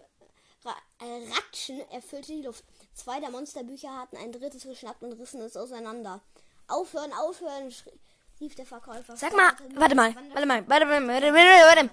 [0.63, 2.63] Ra äh, Ratschen erfüllte die Luft.
[2.93, 6.21] Zwei der Monsterbücher hatten ein drittes geschnappt und rissen es auseinander.
[6.67, 7.91] Aufhören, aufhören, schrie,
[8.39, 9.15] rief der Verkäufer.
[9.15, 11.91] Sag mal, warte mal, warte mal, warte mal, warte mal, warte mal.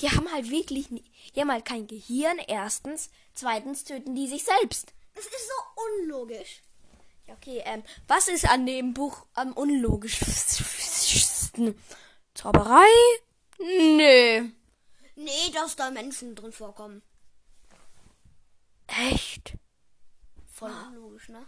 [0.00, 3.10] Die haben halt wirklich, nie, die haben halt kein Gehirn, erstens.
[3.34, 4.92] Zweitens töten die sich selbst.
[5.14, 6.62] Das ist so unlogisch.
[7.28, 11.74] Okay, ähm, was ist an dem Buch am unlogischsten?
[12.34, 12.86] Zauberei?
[13.58, 14.52] Nee.
[15.16, 17.02] Nee, dass da Menschen drin vorkommen.
[18.86, 19.58] Echt?
[20.46, 21.46] Voll unlogisch, ne?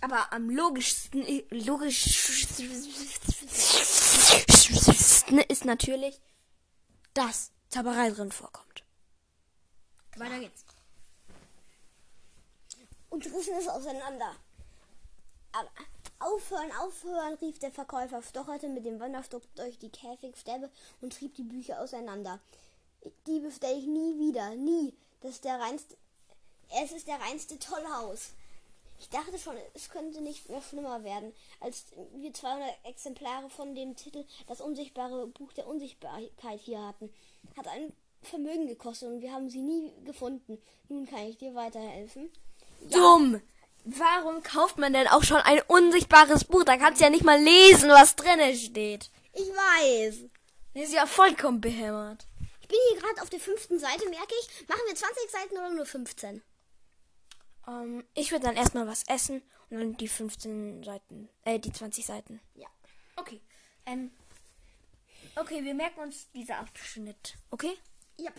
[0.00, 2.70] Aber am logischsten, logischsten
[5.48, 6.20] ist natürlich,
[7.14, 8.84] dass Zauberei drin vorkommt.
[10.16, 10.64] Weiter geht's.
[13.10, 14.34] Und rissen es auseinander.
[15.52, 15.70] Aber
[16.18, 21.44] aufhören, aufhören, rief der Verkäufer, stocherte mit dem Wanderstock durch die Käfigstäbe und trieb die
[21.44, 22.40] Bücher auseinander.
[23.26, 24.94] Die bestelle ich nie wieder, nie.
[25.20, 25.96] Das ist der reinste,
[26.82, 28.32] es ist der reinste Tollhaus.
[29.00, 31.84] Ich dachte schon, es könnte nicht mehr schlimmer werden, als
[32.16, 37.12] wir 200 Exemplare von dem Titel Das unsichtbare Buch der Unsichtbarkeit hier hatten.
[37.56, 37.92] Hat ein
[38.22, 40.60] Vermögen gekostet und wir haben sie nie gefunden.
[40.88, 42.30] Nun kann ich dir weiterhelfen.
[42.90, 43.40] Dumm!
[43.84, 46.64] Warum kauft man denn auch schon ein unsichtbares Buch?
[46.64, 49.10] Da kannst du ja nicht mal lesen, was drinne steht.
[49.32, 50.24] Ich weiß.
[50.74, 52.26] Das ist ja vollkommen behämmert.
[52.60, 54.68] Ich bin hier gerade auf der fünften Seite, merke ich.
[54.68, 56.42] Machen wir 20 Seiten oder nur 15?
[57.66, 62.04] Ähm, ich würde dann erstmal was essen und dann die 15 Seiten, äh, die 20
[62.04, 62.40] Seiten.
[62.54, 62.68] Ja.
[63.16, 63.40] Okay.
[63.86, 64.10] Ähm,
[65.36, 67.34] okay, wir merken uns dieser Abschnitt.
[67.50, 67.76] Okay?
[68.18, 68.32] Ja.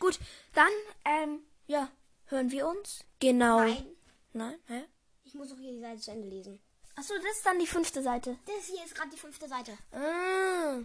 [0.00, 0.18] Gut,
[0.52, 0.72] dann,
[1.04, 1.88] ähm, ja,
[2.26, 3.04] hören wir uns?
[3.20, 3.58] Genau.
[3.60, 3.86] Nein.
[4.32, 4.58] Nein?
[4.66, 4.84] Hä?
[5.24, 6.60] Ich muss auch hier die Seite zu Ende lesen.
[6.96, 8.36] Achso, das ist dann die fünfte Seite.
[8.46, 9.76] Das hier ist gerade die fünfte Seite.
[9.92, 10.78] Ah.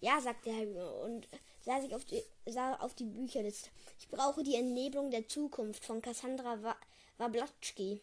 [0.00, 1.26] Ja, sagte Harry und
[1.64, 3.68] sah sich auf die, sah auf die Bücherliste.
[3.98, 6.76] Ich brauche die Entnebelung der Zukunft von Cassandra Wa-
[7.18, 8.00] Wablatschki.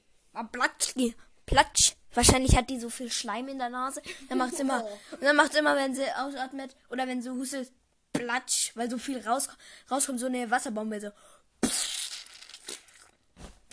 [0.51, 1.15] Platschki.
[1.45, 1.93] Platsch.
[2.13, 4.01] Wahrscheinlich hat die so viel Schleim in der Nase.
[4.29, 4.83] Dann macht's immer.
[5.11, 7.71] Und dann macht's immer, wenn sie ausatmet oder wenn sie hustet,
[8.11, 9.47] Platsch, weil so viel raus,
[9.89, 10.99] rauskommt, so eine Wasserbombe.
[11.01, 11.09] So.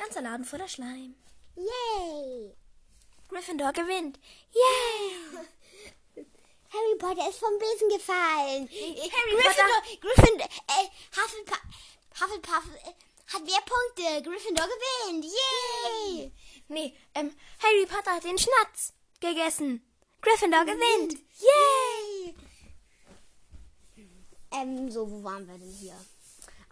[0.01, 1.14] Ganzer Laden voller Schleim.
[1.57, 2.57] Yay!
[3.28, 4.18] Gryffindor gewinnt.
[4.51, 5.44] Yay!
[6.72, 8.66] Harry Potter ist vom Besen gefallen.
[8.70, 11.61] Harry Gryffindor, Gryffindor, äh, Hufflepuff,
[12.18, 12.94] Hufflepuff äh,
[13.30, 14.22] hat mehr Punkte.
[14.22, 15.26] Gryffindor gewinnt.
[15.26, 16.32] Yay!
[16.68, 19.84] Nee, ähm, Harry Potter hat den Schnatz gegessen.
[20.22, 21.18] Gryffindor gewinnt.
[21.40, 22.34] Yay!
[24.53, 25.96] Ähm, so, wo waren wir denn hier?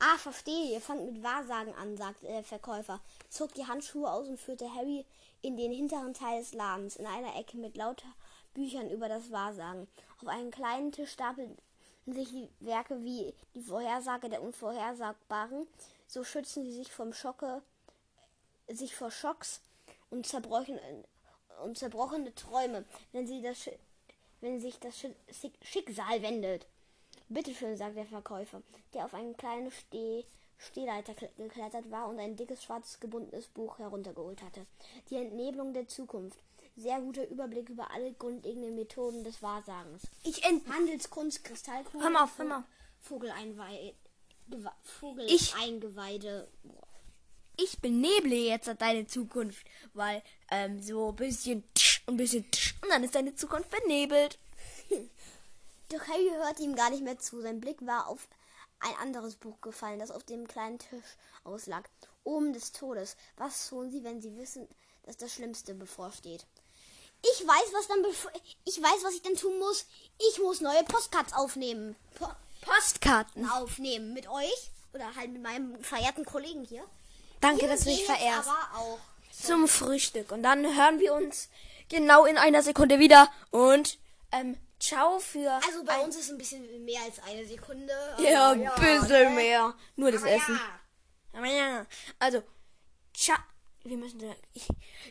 [0.00, 4.38] Ah, verstehe, ihr fangt mit Wahrsagen an, sagte der Verkäufer, zog die Handschuhe aus und
[4.38, 5.04] führte Harry
[5.42, 8.06] in den hinteren Teil des Ladens, in einer Ecke mit lauter
[8.54, 9.88] Büchern über das Wahrsagen.
[10.22, 11.56] Auf einem kleinen Tisch stapelten
[12.06, 15.66] sich Werke wie die Vorhersage der Unvorhersagbaren,
[16.06, 17.60] so schützen sie sich vom Schocke,
[18.68, 19.60] sich vor Schocks
[20.10, 20.78] und zerbrochen,
[21.64, 23.68] und zerbrochene Träume, wenn sie das,
[24.40, 26.66] wenn sich das Schi- Schick- Schicksal wendet.
[27.28, 28.62] Bitteschön, sagt der Verkäufer,
[28.94, 30.24] der auf eine kleine Steh
[30.60, 34.66] Stehleiter kle- geklettert war und ein dickes, schwarzes, gebundenes Buch heruntergeholt hatte.
[35.08, 36.38] Die Entnebelung der Zukunft.
[36.76, 40.02] Sehr guter Überblick über alle grundlegenden Methoden des Wahrsagens.
[40.24, 42.64] Ich ent Handelskunst, Kristallkugel, Hör mal auf, hör mal auf.
[43.00, 43.94] Vogeleinweide,
[44.82, 46.48] Vogeleingeweide.
[47.56, 49.64] ich beneble jetzt deine Zukunft,
[49.94, 54.38] weil ähm, so ein bisschen tsch, ein bisschen tsch, und dann ist deine Zukunft benebelt.
[55.90, 57.40] Doch Harry hörte ihm gar nicht mehr zu.
[57.40, 58.28] Sein Blick war auf
[58.80, 61.88] ein anderes Buch gefallen, das auf dem kleinen Tisch auslag.
[62.24, 63.16] Oben des Todes.
[63.36, 64.68] Was tun Sie, wenn Sie wissen,
[65.04, 66.46] dass das Schlimmste bevorsteht?
[67.22, 68.04] Ich weiß, was dann
[68.64, 69.86] ich weiß, was ich dann tun muss.
[70.30, 71.96] Ich muss neue Postcards aufnehmen.
[72.14, 72.28] Po
[72.60, 73.48] Postkarten.
[73.50, 76.84] aufnehmen mit euch oder halt mit meinem verehrten Kollegen hier.
[77.40, 78.48] Danke, Wir dass du mich verehrst.
[78.48, 78.98] Aber auch.
[79.32, 80.32] Zum Frühstück.
[80.32, 81.48] Und dann hören wir uns
[81.88, 83.30] genau in einer Sekunde wieder.
[83.50, 83.98] Und
[84.32, 84.56] ähm,
[84.88, 85.50] ciao für.
[85.66, 87.92] Also bei uns ist ein bisschen mehr als eine Sekunde.
[88.18, 89.30] Ja, ein bisschen ne?
[89.30, 89.74] mehr.
[89.96, 90.54] Nur das Aber Essen.
[90.54, 91.38] Ja.
[91.38, 91.86] Aber ja.
[92.18, 92.42] Also,
[93.14, 93.38] ciao.
[93.84, 94.34] Wir müssen da.
[94.52, 94.66] Ich,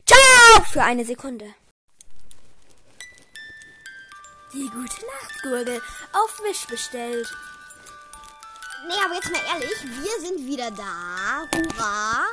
[0.06, 0.64] ciao!
[0.72, 1.54] Für eine Sekunde.
[4.54, 5.82] Die gute Nachtgurgel
[6.14, 7.28] auf Wisch bestellt.
[8.88, 11.48] Nee, aber jetzt mal ehrlich, wir sind wieder da.
[11.54, 12.26] Hurra.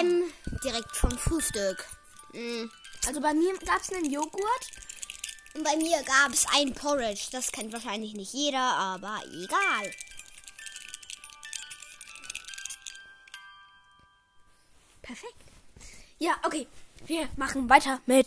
[0.00, 0.32] Ähm,
[0.62, 1.84] direkt vom Frühstück.
[2.32, 2.66] Mm.
[3.06, 4.66] Also bei mir gab es einen Joghurt.
[5.54, 7.28] Und bei mir gab es ein Porridge.
[7.32, 9.90] Das kennt wahrscheinlich nicht jeder, aber egal.
[15.02, 15.34] Perfekt.
[16.18, 16.66] Ja, okay.
[17.06, 18.26] Wir machen weiter mit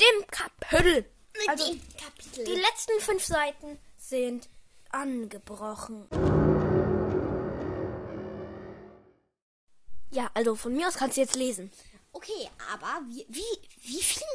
[0.00, 1.04] dem Kapitel.
[1.38, 2.44] Mit Also, dem Kapitel.
[2.44, 4.48] die letzten fünf Seiten sind
[4.90, 6.06] angebrochen.
[10.10, 11.72] Ja, also von mir aus kannst du jetzt lesen.
[12.12, 13.42] Okay, aber wie, wie,
[13.82, 14.26] wie viele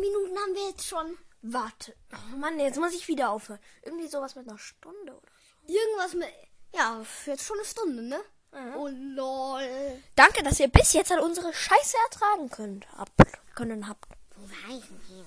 [0.00, 1.18] Minuten haben wir jetzt schon?
[1.46, 1.94] Warte.
[2.10, 3.60] Oh Mann, jetzt muss ich wieder aufhören.
[3.82, 5.28] Irgendwie sowas mit einer Stunde oder
[5.66, 5.74] so.
[5.74, 6.28] Irgendwas mit.
[6.74, 8.18] Ja, jetzt schon eine Stunde, ne?
[8.52, 8.76] Mhm.
[8.76, 10.02] Oh lol.
[10.16, 12.90] Danke, dass ihr bis jetzt an unsere Scheiße ertragen könnt.
[12.92, 13.10] Hab,
[13.54, 14.08] können habt.
[14.36, 15.26] Wo war ich denn hier?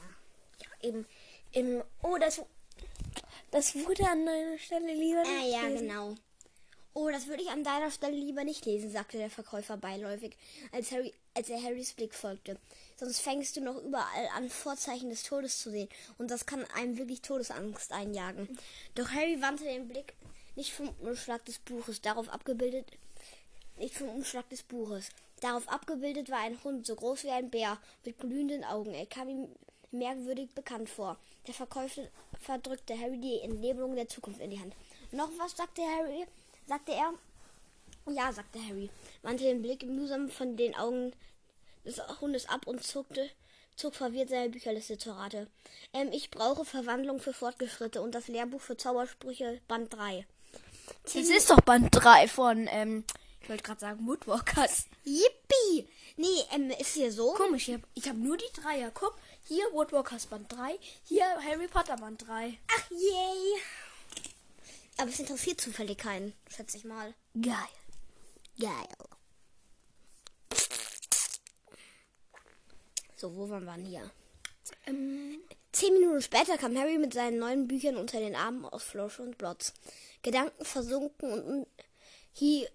[0.57, 1.05] Ja, eben.
[1.51, 2.41] Im, oh, das,
[3.51, 6.15] das wurde an deiner Stelle lieber Ah ja, genau.
[6.99, 10.35] Oh, das würde ich an deiner Stelle lieber nicht lesen, sagte der Verkäufer beiläufig,
[10.71, 12.57] als, Harry, als er Harrys Blick folgte.
[12.95, 15.89] Sonst fängst du noch überall an, Vorzeichen des Todes zu sehen.
[16.17, 18.49] Und das kann einem wirklich Todesangst einjagen.
[18.95, 20.15] Doch Harry wandte den Blick
[20.55, 22.87] nicht vom Umschlag des Buches, darauf abgebildet,
[23.77, 25.09] nicht vom Umschlag des Buches.
[25.39, 28.95] Darauf abgebildet war ein Hund, so groß wie ein Bär, mit glühenden Augen.
[28.95, 29.49] Er kam ihm
[29.91, 31.19] merkwürdig bekannt vor.
[31.45, 32.07] Der Verkäufer
[32.39, 34.73] verdrückte Harry die Entnebelung der Zukunft in die Hand.
[35.11, 36.25] Noch was, sagte Harry,
[36.67, 37.13] sagte er.
[38.13, 38.89] Ja, sagte Harry,
[39.21, 41.13] wandte den Blick mühsam von den Augen
[41.85, 43.29] des Hundes ab und zuckte,
[43.75, 45.47] zog verwirrt seine Bücherliste zur Rate.
[45.93, 50.25] Ähm, ich brauche Verwandlung für Fortgeschritte und das Lehrbuch für Zaubersprüche Band 3.
[51.03, 53.03] Das ist doch Band 3 von, ähm,
[53.41, 54.87] ich wollte gerade sagen Woodwalkers.
[55.03, 55.87] Yippie!
[56.15, 57.33] Nee, ähm, ist hier so.
[57.33, 58.91] Komisch, ich habe ich hab nur die Dreier.
[58.93, 62.57] Guck, hier Woodwalkers Band 3, hier Harry Potter Band 3.
[62.73, 63.61] Ach, yay!
[64.97, 67.13] Aber es interessiert zufällig keinen, schätze ich mal.
[67.39, 67.53] Geil.
[68.59, 68.87] Geil.
[73.15, 74.11] So, wo waren wir denn hier?
[74.85, 75.39] Ähm,
[75.71, 79.37] Zehn Minuten später kam Harry mit seinen neuen Büchern unter den Armen aus Flourish und
[79.37, 79.73] Blotz.
[80.23, 81.67] Gedanken versunken und,
[82.33, 82.67] hier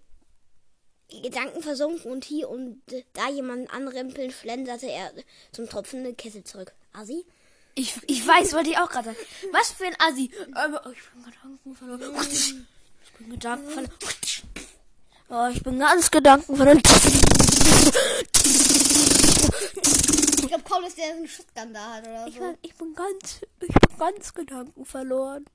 [1.09, 2.81] Gedanken versunken und hier und
[3.13, 5.13] da jemanden anrempeln, schlenderte er
[5.51, 6.75] zum tropfenden Kessel zurück.
[6.93, 7.27] Asi?
[7.75, 9.19] Ich, ich weiß, wollte ich auch gerade sagen.
[9.53, 10.31] Was für ein Assi.
[10.39, 12.17] Ähm, oh, ich bin Gedanken verloren.
[13.05, 13.93] Ich bin Gedanken verloren.
[15.29, 16.83] Oh, ich bin ganz Gedanken verloren.
[20.43, 22.41] Ich glaube kaum, dass der einen Shotgun da hat oder Ich so.
[22.41, 25.47] bin, ich bin ganz, ich bin ganz Gedanken verloren.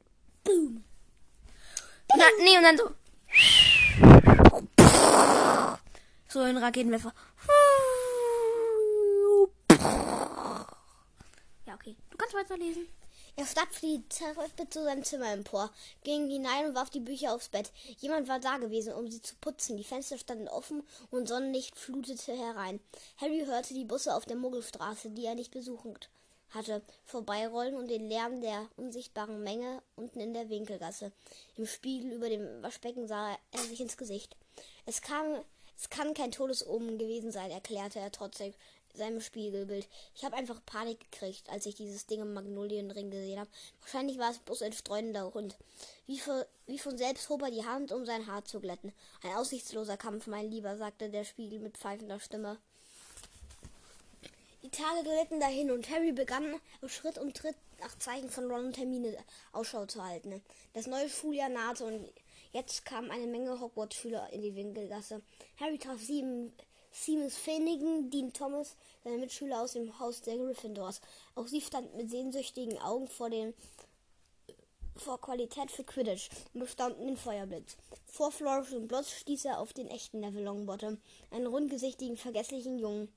[0.43, 0.83] Boom.
[2.09, 2.89] Und dann, nee, und dann so.
[6.29, 7.13] So ein Raketenwerfer.
[12.17, 12.87] Kannst weiterlesen.
[13.35, 15.71] Er stapfte die Treppe zu seinem Zimmer empor,
[16.03, 17.71] ging hinein und warf die Bücher aufs Bett.
[17.99, 19.77] Jemand war da gewesen, um sie zu putzen.
[19.77, 22.79] Die Fenster standen offen und Sonnenlicht flutete herein.
[23.17, 26.09] Harry hörte die Busse auf der Muggelstraße, die er nicht besucht
[26.49, 31.11] hatte, vorbeirollen und den Lärm der unsichtbaren Menge unten in der Winkelgasse.
[31.57, 34.35] Im Spiegel über dem Waschbecken sah er sich ins Gesicht.
[34.85, 35.43] Es kam,
[35.77, 38.55] es kann kein Todesomen gewesen sein, erklärte er trotzig
[38.97, 39.87] seinem Spiegelbild.
[40.15, 43.49] Ich habe einfach Panik gekriegt, als ich dieses Ding im Magnolienring gesehen habe.
[43.81, 45.55] Wahrscheinlich war es bloß ein streunender Hund.
[46.05, 48.93] Wie, für, wie von selbst hob er die Hand, um sein Haar zu glätten.
[49.23, 52.57] Ein aussichtsloser Kampf, mein Lieber, sagte der Spiegel mit pfeifender Stimme.
[54.63, 58.77] Die Tage glitten dahin und Harry begann Schritt und Tritt nach Zeichen von Ron und
[58.77, 59.17] Hermine
[59.53, 60.41] Ausschau zu halten.
[60.73, 62.11] Das neue Schuljahr nahte und
[62.51, 65.21] jetzt kamen eine Menge Hogwarts-Schüler in die Winkelgasse.
[65.59, 66.53] Harry traf sieben
[67.03, 70.99] Seamus Finnegan, Dean Thomas, seine Mitschüler aus dem Haus der Gryffindors.
[71.35, 73.53] Auch sie standen mit sehnsüchtigen Augen vor dem
[74.95, 77.77] vor Qualität für Quidditch und bestaunten den Feuerblitz.
[78.07, 80.97] Vor Flourish und Blotz stieß er auf den echten Neville Longbottom,
[81.29, 83.13] einen rundgesichtigen, vergesslichen Jungen.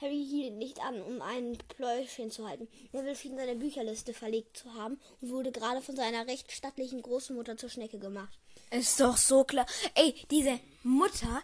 [0.00, 2.66] Harry hielt nicht an, um ein Pläuschen zu halten.
[2.90, 7.56] Neville schien seine Bücherliste verlegt zu haben und wurde gerade von seiner recht stattlichen Großmutter
[7.56, 8.36] zur Schnecke gemacht.
[8.70, 9.66] Ist doch so klar.
[9.94, 11.42] Ey, diese Mutter,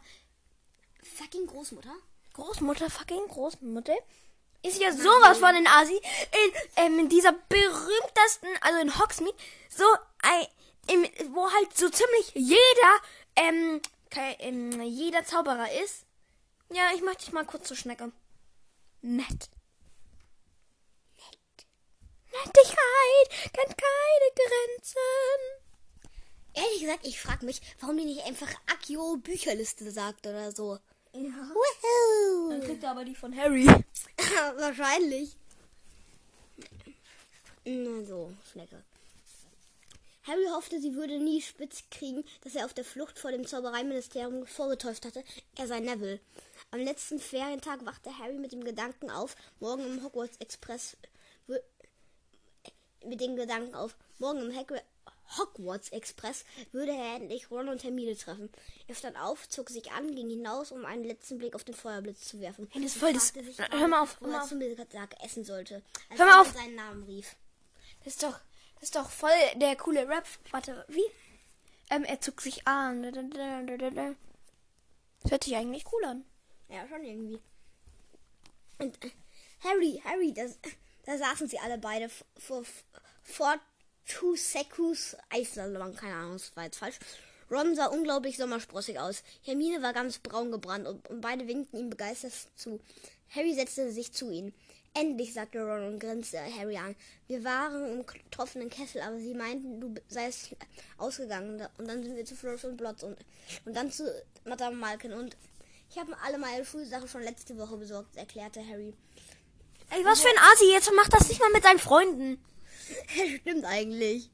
[1.19, 1.95] Fucking Großmutter?
[2.35, 3.97] Großmutter, fucking Großmutter,
[4.63, 5.95] ist ja sowas von ein Asi.
[5.97, 9.37] In, ähm, in dieser berühmtesten, also in Hogsmeade,
[9.71, 9.85] so
[10.23, 10.47] ein,
[10.89, 13.01] im, wo halt so ziemlich jeder,
[13.37, 13.81] ähm,
[14.11, 16.05] kei- ähm, jeder Zauberer ist.
[16.71, 18.13] Ja, ich möchte dich mal kurz zur Schnecke.
[19.03, 19.49] Nett.
[21.17, 21.67] Nett.
[22.33, 24.97] Nettigkeit kennt keine Grenzen.
[26.55, 30.79] Ehrlich gesagt, ich frage mich, warum die nicht einfach Akio Bücherliste sagt oder so.
[31.17, 31.31] Ja.
[31.31, 32.67] Dann Woohoo!
[32.67, 33.67] kriegt er aber die von Harry.
[34.57, 35.37] Wahrscheinlich.
[37.65, 38.83] Na so, Schnecke.
[40.25, 44.47] Harry hoffte, sie würde nie spitz kriegen, dass er auf der Flucht vor dem Zaubereiministerium
[44.47, 45.23] vorgetäuscht hatte,
[45.57, 46.21] er sei Neville.
[46.73, 50.97] Am letzten Ferientag wachte Harry mit dem Gedanken auf, morgen im Hogwarts Express
[53.05, 54.83] mit dem Gedanken auf, morgen im Hagrid
[55.39, 58.51] Hogwarts Express würde er endlich Ron und Hermine treffen.
[58.87, 62.29] Er stand auf, zog sich an, ging hinaus, um einen letzten Blick auf den Feuerblitz
[62.29, 62.69] zu werfen.
[62.73, 63.33] Hey, das ist voll das-
[63.71, 64.49] Hör mal auf, hör mal er auf.
[64.49, 66.53] zum Mittag essen sollte, als Hör mal er auf.
[66.53, 67.37] seinen Namen rief.
[68.05, 68.39] Das ist doch,
[68.75, 70.27] das ist doch voll der coole Rap.
[70.53, 71.05] Warte, wie?
[71.91, 73.03] Ähm, er zog sich an.
[73.03, 74.15] Das
[75.31, 76.25] hört sich eigentlich cool an.
[76.69, 77.41] Ja, schon irgendwie.
[78.79, 79.11] Und äh,
[79.65, 80.43] Harry, Harry, da,
[81.05, 82.09] da saßen sie alle beide
[82.39, 82.65] vor,
[83.23, 83.57] vor
[84.07, 85.95] Tusekus Eissalon.
[85.97, 86.99] Keine Ahnung, das war jetzt falsch.
[87.51, 89.23] Ron sah unglaublich sommersprossig aus.
[89.43, 92.81] Hermine war ganz braun gebrannt und, und beide winkten ihm begeistert zu.
[93.35, 94.53] Harry setzte sich zu ihnen.
[94.95, 96.97] Endlich, sagte Ron und grinste Harry an.
[97.29, 100.57] Wir waren im tropfenden Kessel, aber sie meinten, du seist
[100.97, 101.69] ausgegangen.
[101.77, 103.19] Und dann sind wir zu Flourish und Blotz und,
[103.65, 104.11] und dann zu
[104.45, 105.13] Madame Malkin.
[105.13, 105.37] Und
[105.91, 108.95] ich habe alle meine Schulsachen schon letzte Woche besorgt, erklärte Harry.
[109.91, 110.73] Ey, was für ein Asi.
[110.73, 112.43] Jetzt macht das nicht mal mit seinen Freunden.
[113.41, 114.31] Stimmt eigentlich.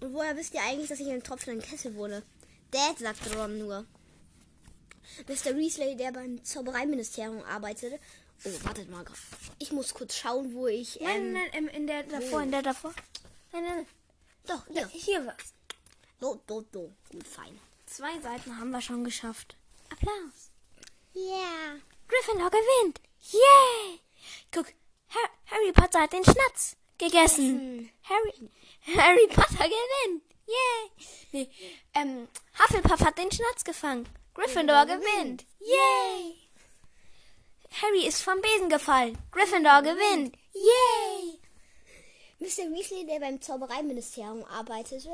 [0.00, 2.22] Und woher wisst ihr eigentlich, dass ich in einem tropfenden Kessel wohne?
[2.70, 3.86] Dad, sagte Ron nur.
[5.28, 5.56] Mr.
[5.56, 7.98] Weasley, der beim Zaubereiministerium arbeitete.
[8.44, 9.04] Oh, wartet mal.
[9.58, 10.98] Ich muss kurz schauen, wo ich.
[11.00, 12.92] Nein, Ähm, nein, ähm, in der davor, in der davor.
[13.52, 13.86] Nein, nein, nein.
[14.46, 15.00] doch, Ja, hier.
[15.00, 15.52] hier war's.
[16.18, 16.92] Do, do, do.
[17.10, 17.58] Gut, fein.
[17.86, 19.56] Zwei Seiten haben wir schon geschafft.
[19.90, 20.50] Applaus.
[21.14, 21.78] Yeah.
[22.08, 23.00] Gryffindor gewinnt.
[23.30, 24.00] Yay!
[24.50, 24.66] Guck,
[25.08, 26.76] Har Harry Potter hat den Schnatz
[27.06, 27.90] gegessen.
[28.04, 28.50] Harry,
[28.96, 30.22] Harry Potter gewinnt.
[30.46, 31.06] Yay!
[31.32, 31.48] Nee,
[31.94, 32.28] ähm,
[32.58, 34.08] Hufflepuff hat den Schnatz gefangen.
[34.34, 35.44] Gryffindor gewinnt.
[35.60, 36.34] Yay!
[37.80, 39.16] Harry ist vom Besen gefallen.
[39.30, 40.36] Gryffindor gewinnt.
[40.54, 41.38] Yay!
[42.38, 42.70] Mr.
[42.74, 45.08] Weasley, der beim Zaubereiministerium arbeitete,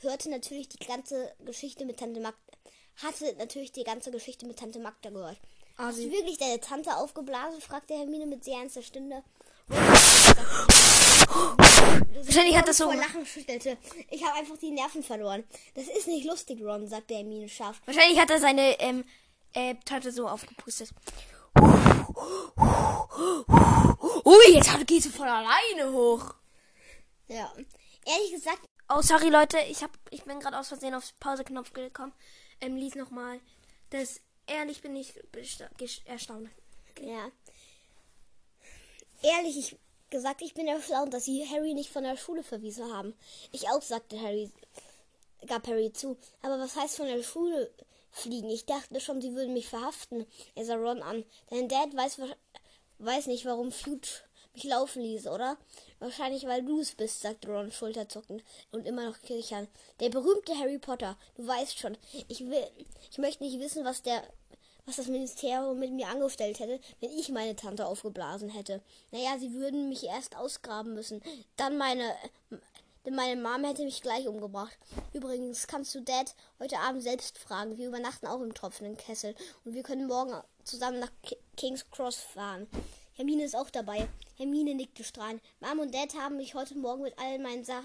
[0.00, 2.38] hörte natürlich die ganze Geschichte mit Tante Magda,
[3.02, 5.38] hatte natürlich die ganze Geschichte mit Tante Magda gehört.
[5.76, 7.60] Ah, Hast du wirklich deine Tante aufgeblasen?
[7.62, 9.24] fragte Hermine mit sehr ernster Stimme.
[12.24, 12.90] Wahrscheinlich hat das so.
[12.90, 13.76] Lachen schüttelte.
[14.10, 15.44] Ich habe einfach die Nerven verloren.
[15.74, 17.80] Das ist nicht lustig, Ron, sagte Hermine scharf.
[17.86, 19.04] Wahrscheinlich hat er seine ähm,
[19.52, 20.90] äh, Tante so aufgepustet.
[24.24, 26.34] Ui, jetzt geht sie von alleine hoch.
[27.28, 27.52] Ja.
[28.06, 32.12] Ehrlich gesagt, Oh, sorry Leute, ich hab, ich bin gerade aus Versehen aufs Pauseknopf gekommen.
[32.60, 33.40] Ähm, lies nochmal.
[33.90, 35.14] Das ehrlich bin ich
[36.04, 36.50] erstaunt.
[37.00, 37.30] ja.
[39.24, 39.76] Ehrlich ich,
[40.10, 43.14] gesagt, ich bin erstaunt, dass sie Harry nicht von der Schule verwiesen haben.
[43.52, 44.50] Ich auch, sagte Harry,
[45.46, 46.18] gab Harry zu.
[46.42, 47.70] Aber was heißt von der Schule
[48.10, 48.50] fliegen?
[48.50, 50.26] Ich dachte schon, sie würden mich verhaften.
[50.54, 51.24] Er sah Ron an.
[51.48, 52.18] Dein Dad weiß,
[52.98, 54.08] weiß nicht, warum Fuge
[54.52, 55.56] mich laufen ließ, oder?
[56.00, 59.68] Wahrscheinlich, weil du es bist, sagte Ron schulterzuckend und immer noch kichern.
[60.00, 61.16] Der berühmte Harry Potter.
[61.36, 61.96] Du weißt schon.
[62.28, 62.68] Ich will,
[63.10, 64.22] ich möchte nicht wissen, was der,
[64.86, 68.82] was das Ministerium mit mir angestellt hätte, wenn ich meine Tante aufgeblasen hätte.
[69.10, 71.22] Naja, sie würden mich erst ausgraben müssen.
[71.56, 72.14] Dann meine,
[73.06, 74.76] denn meine Mom hätte mich gleich umgebracht.
[75.12, 77.78] Übrigens kannst du Dad heute Abend selbst fragen.
[77.78, 79.34] Wir übernachten auch im tropfenden Kessel.
[79.64, 82.66] Und wir können morgen zusammen nach Ki- King's Cross fahren.
[83.14, 84.08] Hermine ist auch dabei.
[84.36, 85.40] Hermine nickte strahlend.
[85.60, 87.82] Mom und Dad haben mich heute Morgen mit all meinen Sa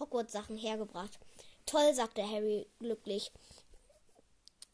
[0.00, 1.18] Hogwarts-Sachen hergebracht.
[1.64, 3.30] Toll, sagte Harry glücklich.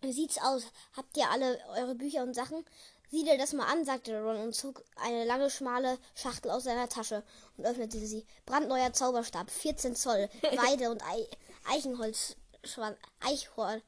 [0.00, 0.64] Wie sieht's aus?
[0.96, 2.64] Habt ihr alle eure Bücher und Sachen?
[3.10, 6.88] Sieh dir das mal an, sagte Ron und zog eine lange, schmale Schachtel aus seiner
[6.88, 7.24] Tasche
[7.56, 8.26] und öffnete sie.
[8.44, 11.26] Brandneuer Zauberstab, 14 Zoll, Weide und Ei
[11.70, 13.82] Eichenholz, Schwan Eichhorn,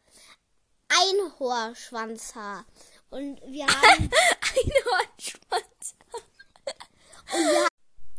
[0.89, 2.65] Einhorschwanzhaar.
[3.11, 4.11] Und wir haben,
[4.57, 5.95] Einhornschwanz.
[7.33, 7.69] und wir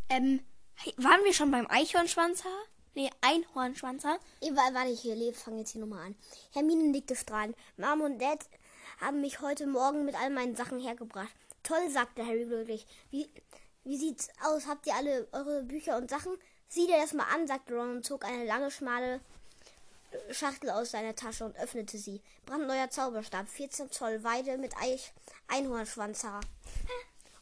[0.10, 2.64] Ähm, hey, waren wir schon beim Eichhornschwanzhaar?
[2.94, 4.20] Nee, Einhornschwanzhaar.
[4.42, 6.16] Ich war, warte, ich hier, fange jetzt hier nochmal an.
[6.52, 7.56] Hermine nickte strahlend.
[7.78, 8.46] Mom und Dad
[9.00, 11.32] haben mich heute Morgen mit all meinen Sachen hergebracht.
[11.64, 12.86] Toll, sagte Harry glücklich.
[13.10, 13.30] Wie,
[13.86, 14.68] wie sieht's aus?
[14.68, 16.34] Habt ihr alle eure Bücher und Sachen?
[16.68, 19.22] Sieh dir das mal an, sagte Ron und zog eine lange, schmale
[20.32, 22.22] Schachtel aus seiner Tasche und öffnete sie.
[22.46, 25.14] Brandneuer Zauberstab, 14 Zoll, Weide mit Eich
[25.48, 26.42] Einhornschwanzhaar.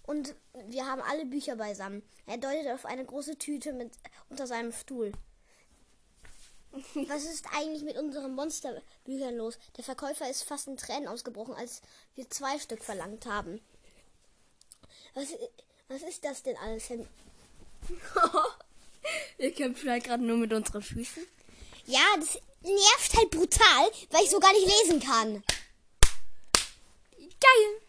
[0.04, 0.36] Und
[0.68, 2.04] wir haben alle Bücher beisammen.
[2.28, 3.92] Er deutete auf eine große Tüte mit
[4.30, 5.12] unter seinem Stuhl.
[7.08, 9.58] Was ist eigentlich mit unseren Monsterbüchern los?
[9.78, 11.82] Der Verkäufer ist fast in Tränen ausgebrochen, als
[12.16, 13.60] wir zwei Stück verlangt haben.
[15.16, 15.30] Was,
[15.88, 16.90] was ist das denn alles?
[19.38, 21.26] Wir kämpfen halt gerade nur mit unseren Füßen.
[21.86, 25.44] Ja, das nervt halt brutal, weil ich so gar nicht lesen kann.
[27.18, 27.82] Geil.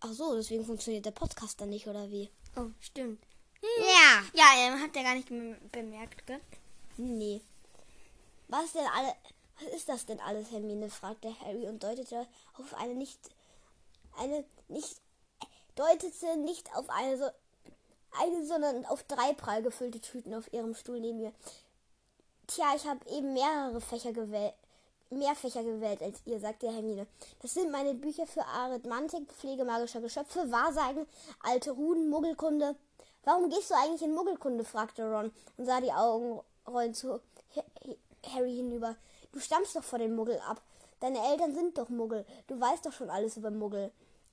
[0.00, 2.30] Ach so, deswegen funktioniert der Podcast dann nicht, oder wie?
[2.56, 3.22] Oh, stimmt.
[3.62, 4.24] Ja.
[4.32, 6.40] Ja, ähm, hat der gar nicht bemerkt, gell?
[6.96, 7.42] Nee.
[8.50, 9.14] Was denn alle.
[9.60, 10.90] Was ist das denn alles, Hermine?
[10.90, 12.26] fragte Harry und deutete
[12.58, 13.18] auf eine nicht.
[14.18, 15.00] Eine nicht.
[15.76, 17.30] deutete nicht auf eine so.
[18.20, 21.32] eine, sondern auf drei prall gefüllte Tüten auf ihrem Stuhl neben mir.
[22.48, 24.54] Tja, ich habe eben mehrere Fächer gewählt.
[25.10, 27.06] Mehr Fächer gewählt als ihr, sagte Hermine.
[27.42, 31.06] Das sind meine Bücher für Arithmantik, Pflege magischer Geschöpfe, Wahrsagen,
[31.40, 32.74] alte Ruden, Muggelkunde.
[33.22, 34.64] Warum gehst du eigentlich in Muggelkunde?
[34.64, 37.20] fragte Ron und sah die Augen rollen zu
[38.34, 38.96] Harry hinüber.
[39.32, 40.62] Du stammst doch vor den Muggel ab.
[41.00, 42.26] Deine Eltern sind doch Muggel.
[42.46, 43.90] Du weißt doch schon alles über Muggel.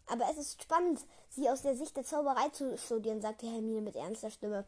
[0.08, 3.96] Aber es ist spannend, sie aus der Sicht der Zauberei zu studieren, sagte Hermine mit
[3.96, 4.66] ernster Stimme.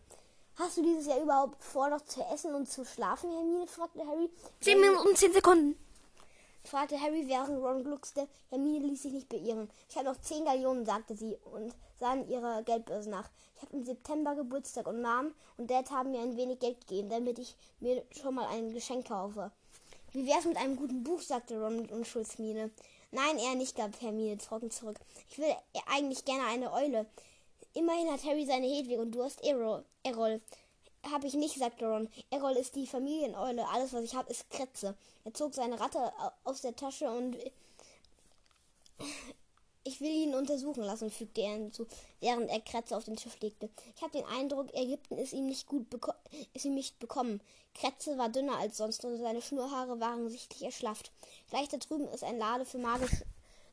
[0.55, 3.67] Hast du dieses Jahr überhaupt vor, noch zu essen und zu schlafen, Hermine?
[3.67, 4.29] fragte Harry.
[4.59, 5.77] Zehn Minuten, zehn Sekunden.
[6.67, 8.27] Fragte Harry, während Ron gluckste.
[8.49, 9.69] Hermine ließ sich nicht beirren.
[9.89, 13.29] Ich habe noch zehn Gallionen, sagte sie und sah in ihrer Geldbörse nach.
[13.55, 17.09] Ich habe im September Geburtstag und Mom und Dad haben mir ein wenig Geld gegeben,
[17.09, 19.51] damit ich mir schon mal ein Geschenk kaufe.
[20.11, 22.71] Wie wär's mit einem guten Buch, sagte Ron mit Unschuldsmiene.
[23.11, 24.97] Nein, eher nicht, gab Hermine trocken zurück.
[25.29, 25.53] Ich will
[25.87, 27.05] eigentlich gerne eine Eule.
[27.73, 29.85] Immerhin hat Harry seine Hedwig und du hast Errol.
[30.03, 30.41] Errol.
[31.11, 32.09] Hab ich nicht, sagte Ron.
[32.29, 33.67] Errol ist die Familieneule.
[33.69, 34.95] Alles, was ich habe, ist Kretze.
[35.23, 37.37] Er zog seine Ratte au- aus der Tasche und
[39.85, 41.87] ich will ihn untersuchen lassen, fügte er hinzu,
[42.19, 43.69] während er Kretze auf den Tisch legte.
[43.95, 45.87] Ich habe den Eindruck, Ägypten ist ihm nicht gut
[46.53, 47.41] ist ihm nicht bekommen.
[47.73, 51.11] Kretze war dünner als sonst und seine Schnurrhaare waren sichtlich erschlafft.
[51.49, 53.25] Gleich da drüben ist ein Lade für magische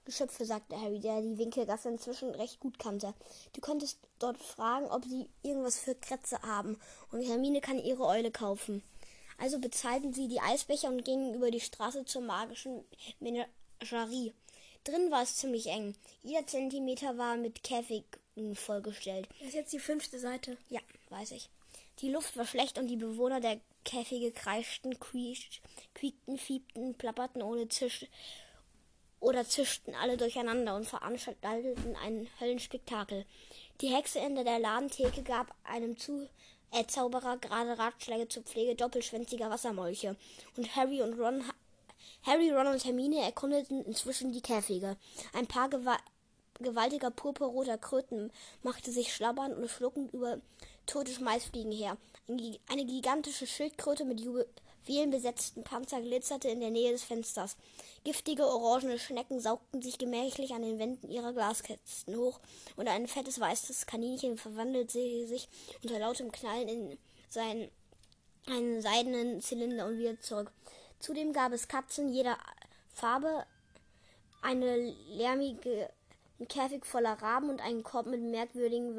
[0.07, 3.12] Geschöpfe, sagte Harry, der die Winkelgasse inzwischen recht gut kannte.
[3.53, 6.81] Du könntest dort fragen, ob sie irgendwas für Kretze haben,
[7.12, 8.83] und Hermine kann ihre Eule kaufen.
[9.39, 12.85] Also bezahlten sie die Eisbecher und gingen über die Straße zur magischen
[13.20, 14.33] Menagerie.
[14.85, 15.95] Drin war es ziemlich eng.
[16.23, 19.28] Jeder Zentimeter war mit Käfigen vollgestellt.
[19.41, 20.57] Das ist jetzt die fünfte Seite.
[20.70, 20.81] Ja,
[21.11, 21.51] weiß ich.
[22.01, 28.07] Die Luft war schlecht und die Bewohner der Käfige kreischten, quiekten, fiebten, plapperten ohne Zisch
[29.21, 33.25] oder zischten alle durcheinander und veranstalteten ein Höllenspektakel.
[33.81, 36.29] Die Hexe hinter der Ladentheke gab einem zu
[36.73, 40.17] äh, Zauberer gerade Ratschläge zur Pflege doppelschwänziger Wassermolche.
[40.57, 41.45] Und Harry und Ron
[42.23, 44.97] Harry, Ron und Hermine erkundeten inzwischen die Käfige.
[45.33, 45.97] Ein paar gewa
[46.59, 48.33] gewaltiger purpurroter Kröten
[48.63, 50.41] machte sich schlabbernd und schluckend über
[50.87, 51.99] tote Schmeißfliegen her.
[52.29, 54.21] Eine gigantische Schildkröte mit
[54.89, 57.57] juwelenbesetzten Panzer glitzerte in der Nähe des Fensters.
[58.05, 62.41] Giftige orangene Schnecken saugten sich gemächlich an den Wänden ihrer Glaskästen hoch,
[62.77, 65.49] und ein fettes weißes Kaninchen verwandelte sich
[65.83, 66.99] unter lautem Knallen in
[67.29, 67.71] seinen
[68.49, 70.53] einen seidenen Zylinder und wieder zurück.
[71.01, 72.39] Zudem gab es Katzen jeder
[72.95, 73.45] Farbe,
[74.41, 74.77] eine
[75.11, 75.91] lärmige
[76.49, 78.97] Käfig voller Raben und einen Korb mit merkwürdigen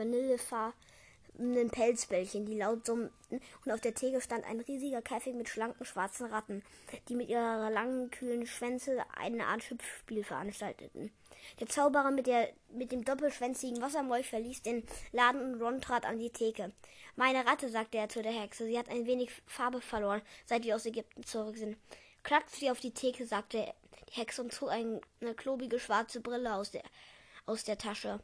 [1.38, 5.86] vanillefarbenen Pelzbällchen, die laut summten, und auf der Theke stand ein riesiger Käfig mit schlanken
[5.86, 6.64] schwarzen Ratten,
[7.08, 11.12] die mit ihrer langen, kühlen Schwänze eine Art Hüpfspiel veranstalteten.
[11.60, 16.20] Der Zauberer mit, der, mit dem doppelschwänzigen Wassermolch verließ den Laden und Ron trat an
[16.20, 16.72] die Theke.
[17.16, 20.76] Meine Ratte, sagte er zu der Hexe, sie hat ein wenig Farbe verloren, seit wir
[20.76, 21.78] aus Ägypten zurück sind.
[22.24, 23.74] Klackt sie auf die Theke, sagte
[24.10, 25.00] die Hexe und zog eine
[25.36, 26.84] klobige schwarze Brille aus der,
[27.46, 28.20] aus der Tasche.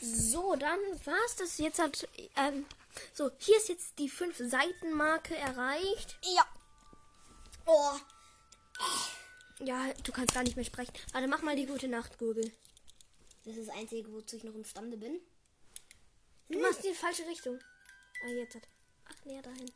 [0.00, 1.58] So, dann war's das.
[1.58, 2.08] Jetzt hat.
[2.36, 2.66] Ähm,
[3.12, 6.18] so, hier ist jetzt die 5-Seiten-Marke erreicht.
[6.22, 6.46] Ja.
[7.66, 7.98] Oh.
[9.60, 10.92] Ja, du kannst gar nicht mehr sprechen.
[11.12, 12.50] Warte, mach mal die gute Nacht, Gurgel.
[13.44, 15.20] Das ist das Einzige, wozu ich noch imstande bin.
[16.48, 17.58] Du machst die falsche Richtung.
[18.24, 18.66] Ah, jetzt hat.
[19.04, 19.70] Ach, näher dahin.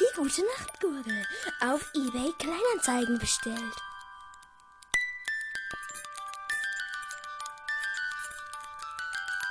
[0.00, 1.26] Die gute Nacht, Gurgel.
[1.60, 3.74] Auf eBay Kleinanzeigen bestellt.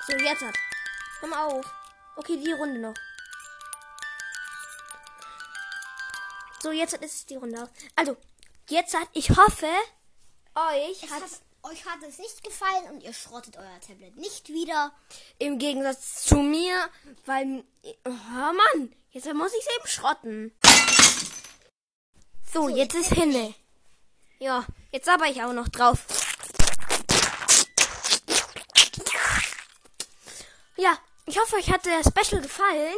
[0.07, 0.55] So, jetzt hat.
[1.29, 1.65] Mal auf.
[2.17, 2.93] Okay, die Runde noch.
[6.61, 7.69] So, jetzt ist es die Runde.
[7.95, 8.17] Also,
[8.69, 9.67] jetzt hat, ich hoffe,
[10.55, 14.91] euch hat, Hat, euch hat es nicht gefallen und ihr schrottet euer Tablet nicht wieder.
[15.39, 16.89] im Gegensatz zu mir,
[17.25, 17.63] weil,
[18.05, 20.53] oh Mann, jetzt muss ich es eben schrotten.
[22.53, 23.53] So, jetzt ist hinne.
[24.39, 26.05] Ja, jetzt aber ich auch noch drauf.
[30.83, 32.97] Ja, ich hoffe, euch hat der Special gefallen.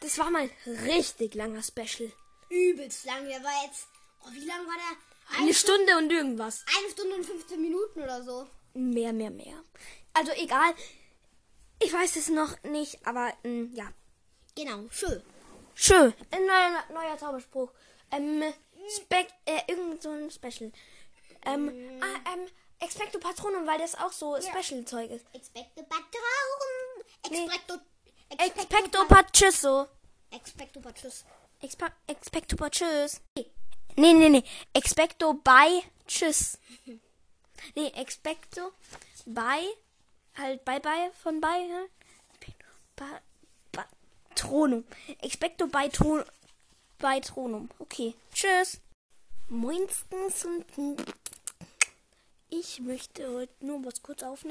[0.00, 2.12] Das war mal ein richtig langer Special.
[2.48, 3.26] Übelst lang.
[3.26, 3.88] Der war jetzt.
[4.22, 5.40] Oh, wie lang war der?
[5.40, 6.64] Eine Stunde und irgendwas.
[6.78, 8.46] Eine Stunde und 15 Minuten oder so.
[8.74, 9.60] Mehr, mehr, mehr.
[10.12, 10.72] Also egal.
[11.82, 13.92] Ich weiß es noch nicht, aber mm, ja.
[14.54, 15.20] Genau, schön.
[15.74, 16.14] Schön.
[16.30, 17.72] Ein neuer, neuer Zauberspruch.
[18.12, 18.44] Ähm,
[18.88, 20.70] Spec, äh, irgend so ein Special.
[21.44, 22.46] Ähm, ah, ähm,
[22.78, 25.26] Expecto Patronum, weil das auch so Special-Zeug ist.
[25.32, 26.99] Expecto Patronum.
[27.22, 27.80] Expecto.
[28.38, 29.88] Expecto Patrusso.
[30.30, 30.80] Expecto.
[31.62, 33.20] Expa Expecto Patruss.
[33.96, 34.44] Nee, nee, nee.
[34.72, 36.58] Expecto by Tschüss.
[37.76, 38.72] Nee, Expecto
[39.26, 39.60] by,
[40.34, 41.88] halt bye bye von bei, ne?
[42.96, 43.20] Ba,
[43.70, 44.84] Patronum.
[45.20, 46.24] Expecto by, Tron,
[46.98, 47.68] by Tronum.
[47.78, 48.14] Okay.
[48.32, 48.80] Tschüss.
[49.48, 50.64] Moinstens und
[52.48, 54.48] ich möchte heute nur was kurz aufnehmen.